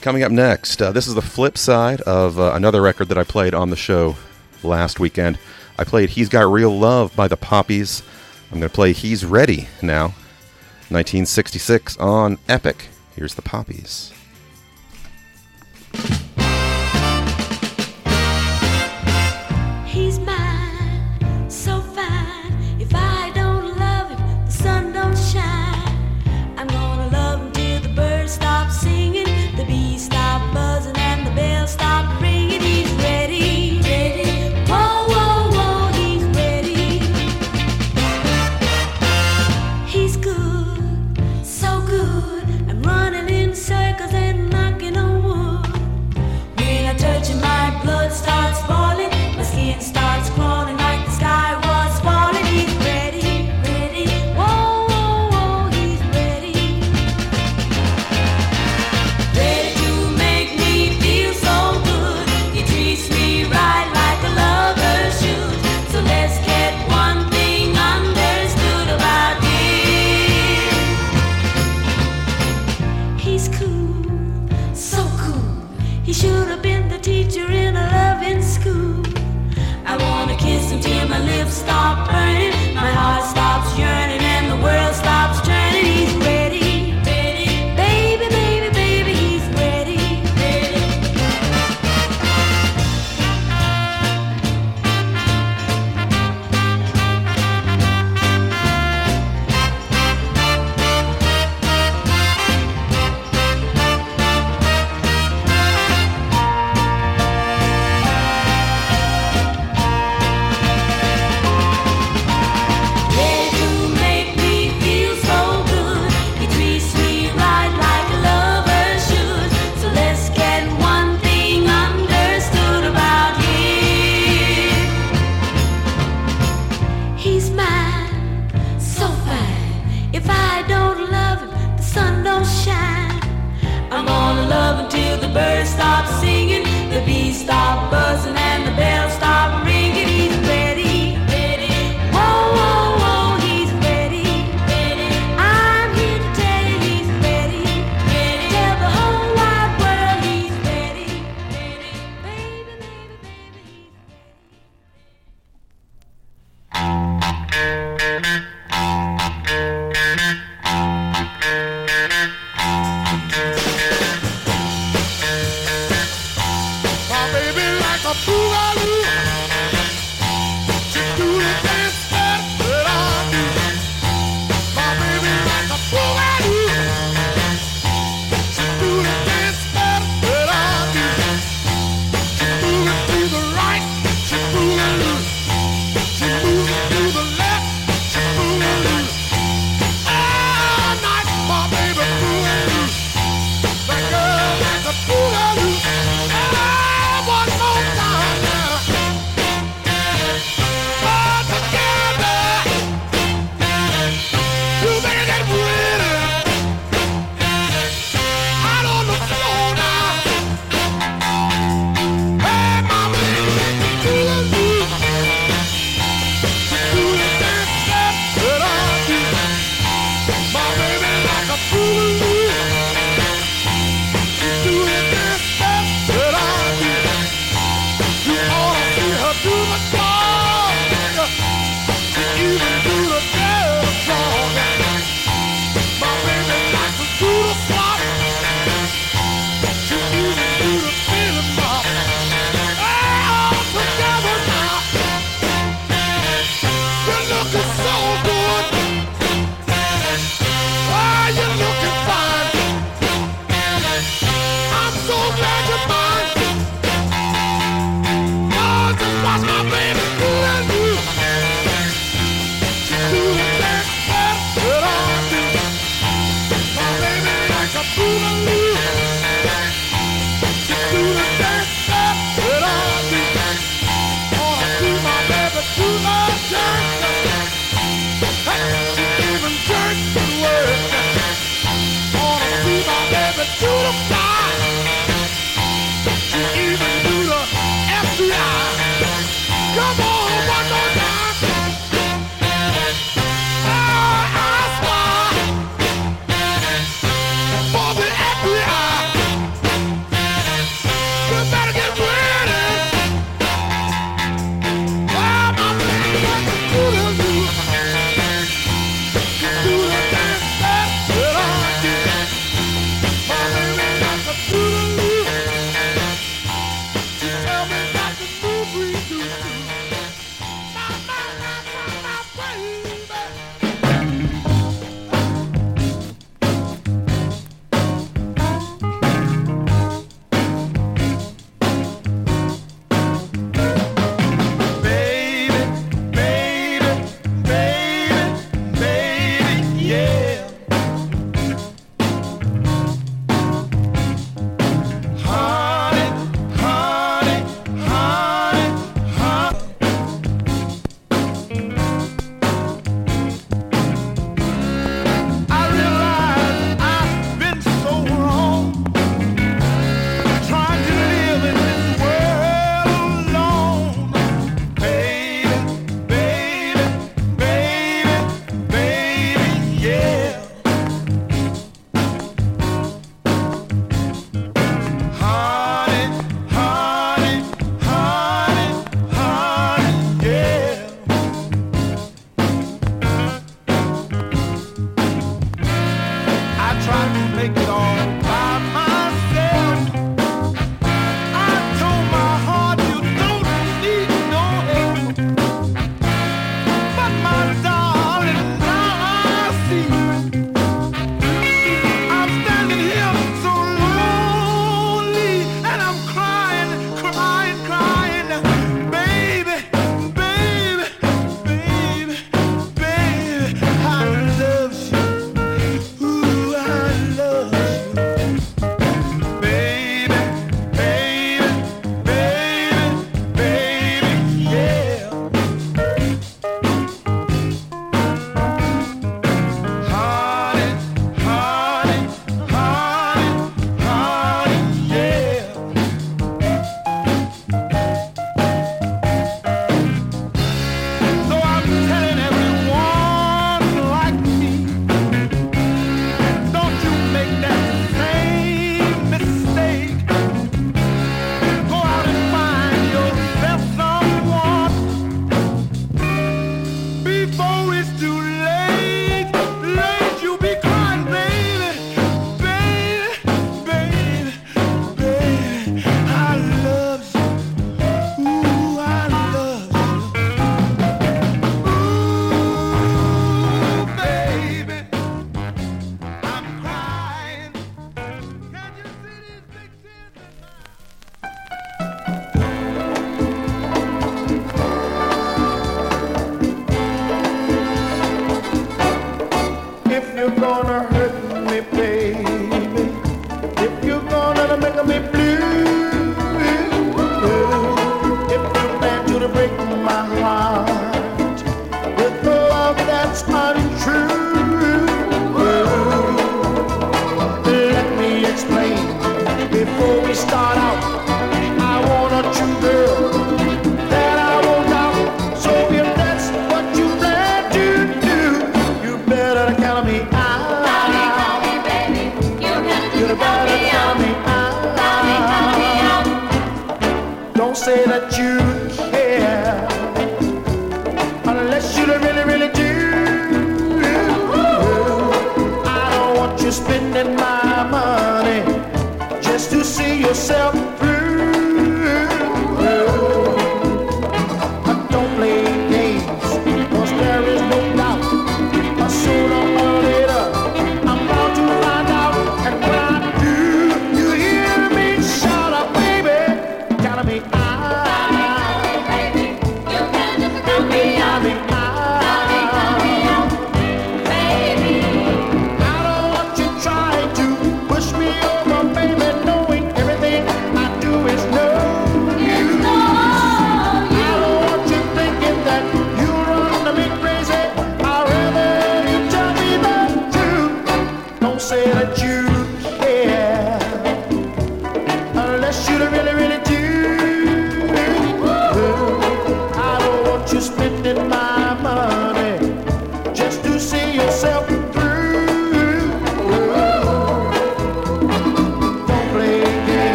[0.00, 3.24] Coming up next, uh, this is the flip side of uh, another record that I
[3.24, 4.16] played on the show
[4.62, 5.38] last weekend.
[5.78, 8.02] I played He's Got Real Love by the Poppies.
[8.50, 10.14] I'm going to play He's Ready now.
[10.90, 12.88] 1966 on Epic.
[13.14, 14.12] Here's the Poppies.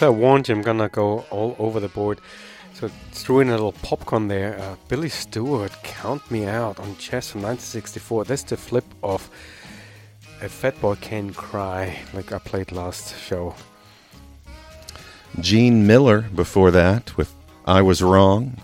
[0.00, 2.22] So I warned you I'm gonna go all over the board.
[2.72, 4.58] So threw in a little popcorn there.
[4.58, 8.24] Uh, Billy Stewart, Count Me Out on Chess from 1964.
[8.24, 9.28] That's the flip of
[10.40, 13.54] a Fat Boy Can Cry, like I played last show.
[15.38, 17.34] Gene Miller before that with
[17.66, 18.56] I Was Wrong,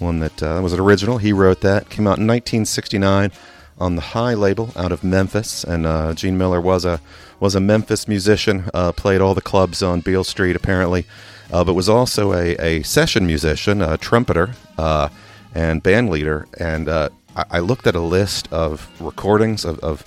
[0.00, 1.18] one that uh, was an original.
[1.18, 1.90] He wrote that.
[1.90, 3.30] Came out in 1969
[3.78, 5.62] on the Hi label out of Memphis.
[5.62, 7.00] And uh, Gene Miller was a
[7.42, 8.70] was a Memphis musician.
[8.72, 11.04] Uh, played all the clubs on Beale Street apparently,
[11.52, 15.08] uh, but was also a, a session musician, a trumpeter, uh,
[15.52, 16.46] and band leader.
[16.58, 20.04] And uh, I, I looked at a list of recordings of, of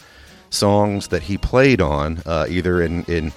[0.49, 3.34] songs that he played on, uh, either in in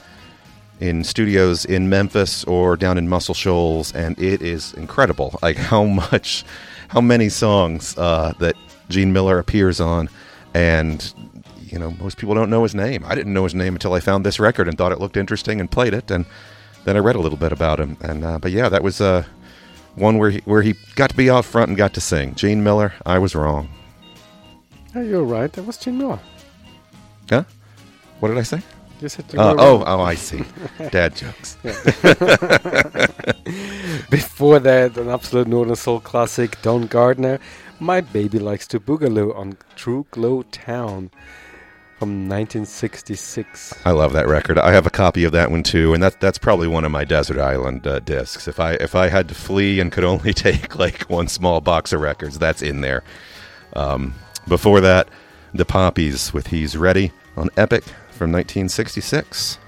[0.79, 5.83] in studios in Memphis or down in Muscle Shoals, and it is incredible, like how
[5.83, 6.45] much,
[6.87, 8.55] how many songs uh, that
[8.89, 10.09] Gene Miller appears on,
[10.55, 11.13] and
[11.73, 13.05] you know most people don't know his name.
[13.07, 15.61] I didn't know his name until I found this record and thought it looked interesting
[15.61, 16.27] and played it, and
[16.85, 19.25] then I read a little bit about him, and uh, but yeah, that was uh,
[19.95, 22.35] one where he, where he got to be out front and got to sing.
[22.35, 23.69] Gene Miller, I was wrong.
[24.95, 25.53] Oh, you're right.
[25.53, 26.21] That was Gene Miller.
[27.29, 27.45] Huh?
[28.21, 28.63] What did I say?
[29.01, 30.45] You said you Uh, oh, oh, I see.
[30.91, 31.57] Dad jokes.
[34.11, 37.39] Before that, an absolute Northern Soul classic, Don Gardner.
[37.79, 41.11] My baby likes to boogaloo on Tru-Glo-Town
[41.99, 43.75] from 1966.
[43.85, 44.59] I love that record.
[44.59, 47.05] I have a copy of that one too, and that's that's probably one of my
[47.05, 48.47] desert island uh, discs.
[48.47, 51.93] If I if I had to flee and could only take like one small box
[51.93, 53.03] of records, that's in there.
[53.75, 54.15] Um,
[54.47, 55.09] before that,
[55.53, 59.59] the Poppies with "He's Ready" on Epic from 1966.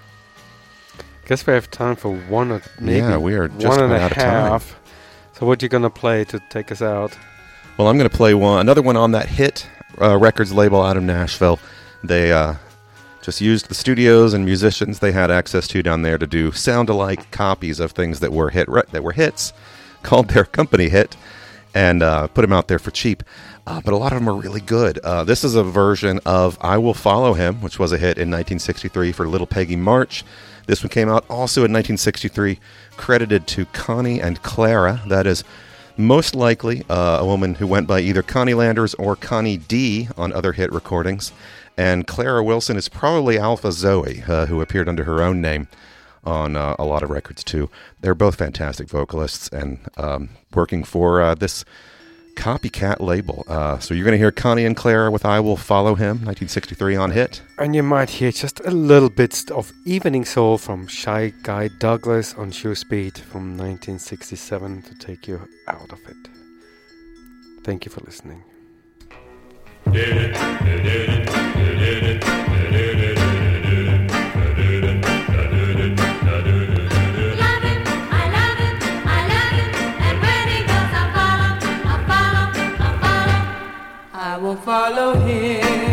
[1.27, 4.09] Guess we have time for one or maybe Yeah, we are just one and a
[4.15, 4.61] time.
[5.33, 7.17] So what are you gonna play to take us out?
[7.77, 9.67] Well, I'm going to play one another one on that hit
[9.99, 11.59] uh, records label out of Nashville.
[12.03, 12.55] They uh,
[13.23, 17.31] just used the studios and musicians they had access to down there to do sound-alike
[17.31, 19.53] copies of things that were hit that were hits,
[20.03, 21.17] called their company hit,
[21.75, 23.23] and uh, put them out there for cheap.
[23.67, 24.99] Uh, but a lot of them are really good.
[24.99, 28.31] Uh, this is a version of "I Will Follow Him," which was a hit in
[28.31, 30.25] 1963 for Little Peggy March.
[30.67, 32.59] This one came out also in 1963,
[32.97, 35.03] credited to Connie and Clara.
[35.09, 35.45] That is
[35.97, 40.33] most likely uh, a woman who went by either Connie Landers or Connie D on
[40.33, 41.33] other hit recordings.
[41.77, 45.69] And Clara Wilson is probably Alpha Zoe, uh, who appeared under her own name
[46.25, 47.71] on uh, a lot of records too.
[48.01, 51.65] They're both fantastic vocalists and um, working for uh, this
[52.35, 53.45] copycat label.
[53.49, 56.97] Uh, so you're going to hear Connie and Clara with I Will Follow Him, 1963
[56.97, 57.43] on hit.
[57.59, 62.35] And you might hear just a little bit of Evening Soul from Shy Guy Douglas
[62.35, 66.17] on Sure Speed from 1967 to take you out of it.
[67.63, 68.43] Thank you for listening.
[69.91, 70.07] I love
[77.65, 77.81] it,
[78.11, 79.71] I love it, I love it,
[80.07, 81.53] and where he does I follow,
[81.91, 82.47] I follow,
[82.79, 83.41] I follow,
[84.15, 85.90] I will follow him,